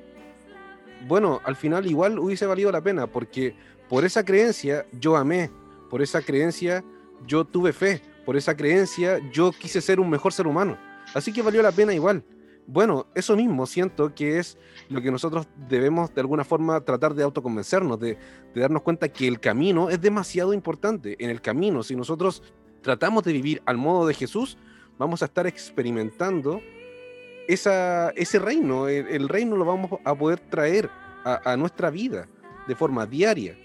Bueno, 1.06 1.40
al 1.44 1.56
final 1.56 1.86
igual 1.86 2.18
hubiese 2.18 2.46
valido 2.46 2.70
la 2.70 2.80
pena 2.80 3.06
porque 3.06 3.54
por 3.88 4.04
esa 4.04 4.24
creencia 4.24 4.86
yo 4.92 5.16
amé, 5.16 5.50
por 5.90 6.02
esa 6.02 6.22
creencia 6.22 6.84
yo 7.26 7.44
tuve 7.44 7.72
fe, 7.72 8.00
por 8.24 8.36
esa 8.36 8.56
creencia 8.56 9.18
yo 9.32 9.50
quise 9.52 9.80
ser 9.80 9.98
un 9.98 10.10
mejor 10.10 10.32
ser 10.32 10.46
humano. 10.46 10.76
Así 11.14 11.32
que 11.32 11.42
valió 11.42 11.62
la 11.62 11.72
pena 11.72 11.92
igual. 11.92 12.22
Bueno, 12.70 13.06
eso 13.14 13.34
mismo 13.34 13.64
siento 13.64 14.14
que 14.14 14.38
es 14.38 14.58
lo 14.90 15.00
que 15.00 15.10
nosotros 15.10 15.48
debemos 15.70 16.14
de 16.14 16.20
alguna 16.20 16.44
forma 16.44 16.78
tratar 16.82 17.14
de 17.14 17.22
autoconvencernos, 17.22 17.98
de, 17.98 18.18
de 18.54 18.60
darnos 18.60 18.82
cuenta 18.82 19.08
que 19.08 19.26
el 19.26 19.40
camino 19.40 19.88
es 19.88 19.98
demasiado 20.02 20.52
importante. 20.52 21.16
En 21.18 21.30
el 21.30 21.40
camino, 21.40 21.82
si 21.82 21.96
nosotros 21.96 22.42
tratamos 22.82 23.24
de 23.24 23.32
vivir 23.32 23.62
al 23.64 23.78
modo 23.78 24.06
de 24.06 24.12
Jesús, 24.12 24.58
vamos 24.98 25.22
a 25.22 25.24
estar 25.24 25.46
experimentando 25.46 26.60
ese 27.48 28.38
reino. 28.38 28.86
El, 28.86 29.30
reino 29.30 29.56
lo 29.56 29.64
vamos 29.64 29.98
a 30.04 30.14
poder 30.14 30.38
traer 30.38 30.90
a, 31.24 31.56
nuestra 31.56 31.88
vida 31.88 32.28
de 32.66 32.74
forma 32.74 33.06
diaria, 33.06 33.56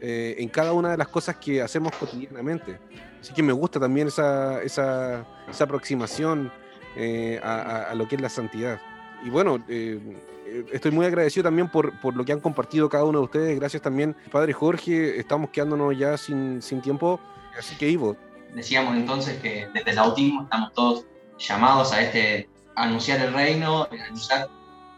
eh, 0.00 0.34
en 0.38 0.48
cada 0.48 0.72
una 0.72 0.90
de 0.90 0.96
las 0.96 1.06
cosas 1.06 1.36
que 1.36 1.62
hacemos 1.62 1.92
cotidianamente. 1.94 2.80
Así 3.20 3.32
que 3.32 3.42
me 3.44 3.52
gusta 3.52 3.78
también 3.78 4.08
esa 4.08 5.24
aproximación 5.60 6.50
eh, 6.96 7.40
a, 7.42 7.92
lo 7.94 8.08
que 8.08 8.16
es 8.16 8.20
la 8.20 8.28
santidad. 8.28 8.80
Y 9.24 9.30
bueno, 9.30 9.56
eh, 9.68 9.98
eh, 10.46 10.64
estoy 10.72 10.90
muy 10.90 11.06
agradecido 11.06 11.44
también 11.44 11.68
por, 11.68 11.98
por 12.00 12.16
lo 12.16 12.24
que 12.24 12.32
han 12.32 12.40
compartido 12.40 12.88
cada 12.88 13.04
uno 13.04 13.18
de 13.18 13.24
ustedes. 13.24 13.58
Gracias 13.58 13.82
también, 13.82 14.16
Padre 14.30 14.52
Jorge. 14.52 15.18
Estamos 15.18 15.50
quedándonos 15.50 15.96
ya 15.96 16.16
sin, 16.16 16.62
sin 16.62 16.80
tiempo. 16.80 17.20
Así 17.58 17.76
que, 17.76 17.88
Ivo, 17.88 18.16
Decíamos 18.54 18.96
entonces 18.96 19.40
que 19.40 19.68
desde 19.74 19.90
el 19.90 19.96
bautismo 19.96 20.44
estamos 20.44 20.72
todos 20.72 21.04
llamados 21.38 21.92
a 21.92 22.00
este 22.00 22.48
a 22.74 22.84
anunciar 22.84 23.20
el 23.20 23.34
reino, 23.34 23.82
a 23.82 24.04
anunciar 24.06 24.48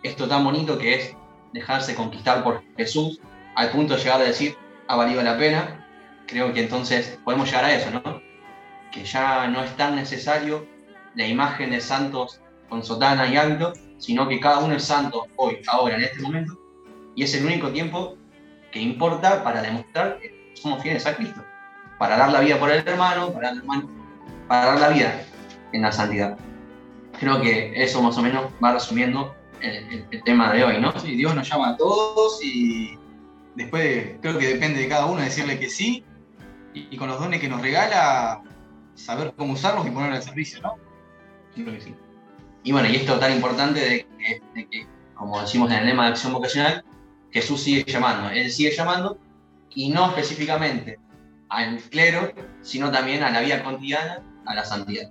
esto 0.02 0.28
tan 0.28 0.44
bonito 0.44 0.78
que 0.78 0.94
es 0.94 1.16
dejarse 1.52 1.94
conquistar 1.94 2.44
por 2.44 2.62
Jesús, 2.76 3.20
al 3.56 3.70
punto 3.70 3.94
de 3.94 4.00
llegar 4.00 4.20
a 4.20 4.24
decir, 4.24 4.56
ha 4.86 4.96
valido 4.96 5.22
la 5.22 5.36
pena. 5.36 5.86
Creo 6.26 6.52
que 6.52 6.60
entonces 6.60 7.18
podemos 7.24 7.48
llegar 7.48 7.64
a 7.64 7.74
eso, 7.74 7.90
¿no? 7.90 8.22
Que 8.92 9.04
ya 9.04 9.48
no 9.48 9.64
es 9.64 9.76
tan 9.76 9.96
necesario 9.96 10.66
la 11.14 11.26
imagen 11.26 11.70
de 11.70 11.80
santos 11.80 12.40
con 12.68 12.82
sotana 12.84 13.26
y 13.26 13.36
hábito, 13.36 13.72
sino 13.98 14.28
que 14.28 14.38
cada 14.40 14.58
uno 14.60 14.74
es 14.74 14.84
santo 14.84 15.26
hoy, 15.36 15.58
ahora, 15.68 15.96
en 15.96 16.04
este 16.04 16.20
momento, 16.22 16.58
y 17.16 17.24
es 17.24 17.34
el 17.34 17.44
único 17.44 17.70
tiempo 17.70 18.16
que 18.70 18.80
importa 18.80 19.42
para 19.42 19.60
demostrar 19.62 20.18
que 20.20 20.52
somos 20.54 20.82
fieles 20.82 21.04
a 21.06 21.16
Cristo 21.16 21.44
para 21.98 22.16
dar 22.16 22.30
la 22.32 22.40
vida 22.40 22.58
por 22.58 22.70
el 22.70 22.86
hermano, 22.86 23.30
para 23.32 23.52
la 23.52 23.58
hermano- 23.60 23.90
para 24.48 24.66
dar 24.66 24.80
la 24.80 24.88
vida 24.88 25.22
en 25.72 25.82
la 25.82 25.92
santidad. 25.92 26.38
Creo 27.18 27.42
que 27.42 27.72
eso 27.82 28.00
más 28.00 28.16
o 28.16 28.22
menos 28.22 28.46
va 28.64 28.72
resumiendo 28.72 29.34
el, 29.60 29.76
el- 29.92 30.06
el 30.10 30.22
tema 30.22 30.50
de 30.52 30.64
hoy, 30.64 30.80
¿no? 30.80 30.98
Sí, 30.98 31.14
Dios 31.16 31.34
nos 31.34 31.46
llama 31.48 31.70
a 31.70 31.76
todos 31.76 32.42
y 32.42 32.98
después 33.54 34.16
creo 34.22 34.38
que 34.38 34.46
depende 34.54 34.80
de 34.80 34.88
cada 34.88 35.04
uno 35.06 35.20
decirle 35.20 35.58
que 35.58 35.68
sí 35.68 36.02
y, 36.72 36.88
y 36.90 36.96
con 36.96 37.08
los 37.08 37.18
dones 37.20 37.38
que 37.40 37.48
nos 37.48 37.60
regala 37.60 38.40
saber 38.94 39.34
cómo 39.36 39.52
usarlos 39.52 39.86
y 39.86 39.90
ponerlos 39.90 40.18
al 40.18 40.22
servicio, 40.24 40.60
¿no? 40.62 40.76
Creo 41.54 41.72
que 41.72 41.80
sí. 41.80 41.94
Y 42.62 42.72
bueno, 42.72 42.88
y 42.88 42.96
esto 42.96 43.18
tan 43.18 43.32
importante 43.32 43.80
de 43.80 44.06
que, 44.18 44.42
de 44.54 44.68
que, 44.68 44.86
como 45.14 45.40
decimos 45.40 45.70
en 45.70 45.78
el 45.78 45.86
lema 45.86 46.04
de 46.04 46.10
acción 46.10 46.32
vocacional, 46.32 46.84
Jesús 47.32 47.62
sigue 47.62 47.84
llamando, 47.90 48.30
Él 48.30 48.50
sigue 48.50 48.74
llamando, 48.74 49.18
y 49.74 49.88
no 49.90 50.08
específicamente 50.08 50.98
al 51.48 51.78
clero, 51.78 52.32
sino 52.62 52.90
también 52.90 53.22
a 53.22 53.30
la 53.30 53.40
vida 53.40 53.62
cotidiana, 53.62 54.22
a 54.46 54.54
la 54.54 54.64
santidad. 54.64 55.10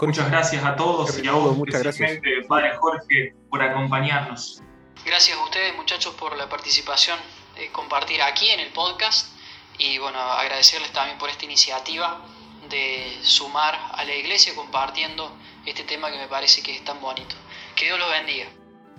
Muchas 0.00 0.30
gracias 0.30 0.64
a 0.64 0.76
todos 0.76 1.22
y 1.22 1.26
a 1.26 1.32
vos, 1.32 1.56
Muchas 1.56 1.82
gracias. 1.82 2.10
especialmente, 2.10 2.48
Padre 2.48 2.76
Jorge, 2.76 3.34
por 3.50 3.62
acompañarnos. 3.62 4.62
Gracias 5.04 5.36
a 5.36 5.44
ustedes 5.44 5.76
muchachos 5.76 6.14
por 6.14 6.36
la 6.36 6.48
participación, 6.48 7.18
eh, 7.56 7.70
compartir 7.72 8.22
aquí 8.22 8.48
en 8.50 8.60
el 8.60 8.72
podcast 8.72 9.34
y 9.78 9.98
bueno, 9.98 10.18
agradecerles 10.18 10.92
también 10.92 11.18
por 11.18 11.28
esta 11.28 11.44
iniciativa 11.44 12.22
de 12.70 13.18
sumar 13.22 13.74
a 13.92 14.04
la 14.04 14.14
iglesia 14.14 14.54
compartiendo 14.54 15.36
este 15.66 15.82
tema 15.84 16.10
que 16.10 16.18
me 16.18 16.28
parece 16.28 16.62
que 16.62 16.76
es 16.76 16.84
tan 16.84 17.00
bonito. 17.00 17.34
Que 17.76 17.86
Dios 17.86 17.98
los 17.98 18.10
bendiga. 18.10 18.46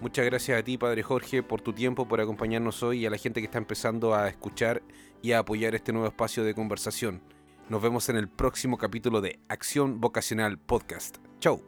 Muchas 0.02 0.26
gracias 0.26 0.60
a 0.60 0.64
ti, 0.64 0.78
Padre 0.78 1.04
Jorge, 1.04 1.44
por 1.44 1.62
tu 1.62 1.74
tiempo, 1.74 2.08
por 2.08 2.22
acompañarnos 2.22 2.82
hoy 2.84 3.02
y 3.02 3.06
a 3.06 3.10
la 3.10 3.18
gente 3.18 3.40
que 3.40 3.46
está 3.46 3.60
empezando 3.60 4.16
a 4.16 4.30
escuchar 4.30 4.82
y 5.22 5.34
a 5.34 5.40
apoyar 5.40 5.76
este 5.76 5.94
nuevo 5.94 6.08
espacio 6.08 6.44
de 6.44 6.56
conversación. 6.56 7.22
Nos 7.70 7.82
vemos 7.82 8.10
en 8.10 8.18
el 8.18 8.28
próximo 8.28 8.78
capítulo 8.78 9.22
de 9.22 9.40
Acción 9.48 10.02
Vocacional 10.02 10.58
Podcast. 10.58 11.18
Chau. 11.40 11.64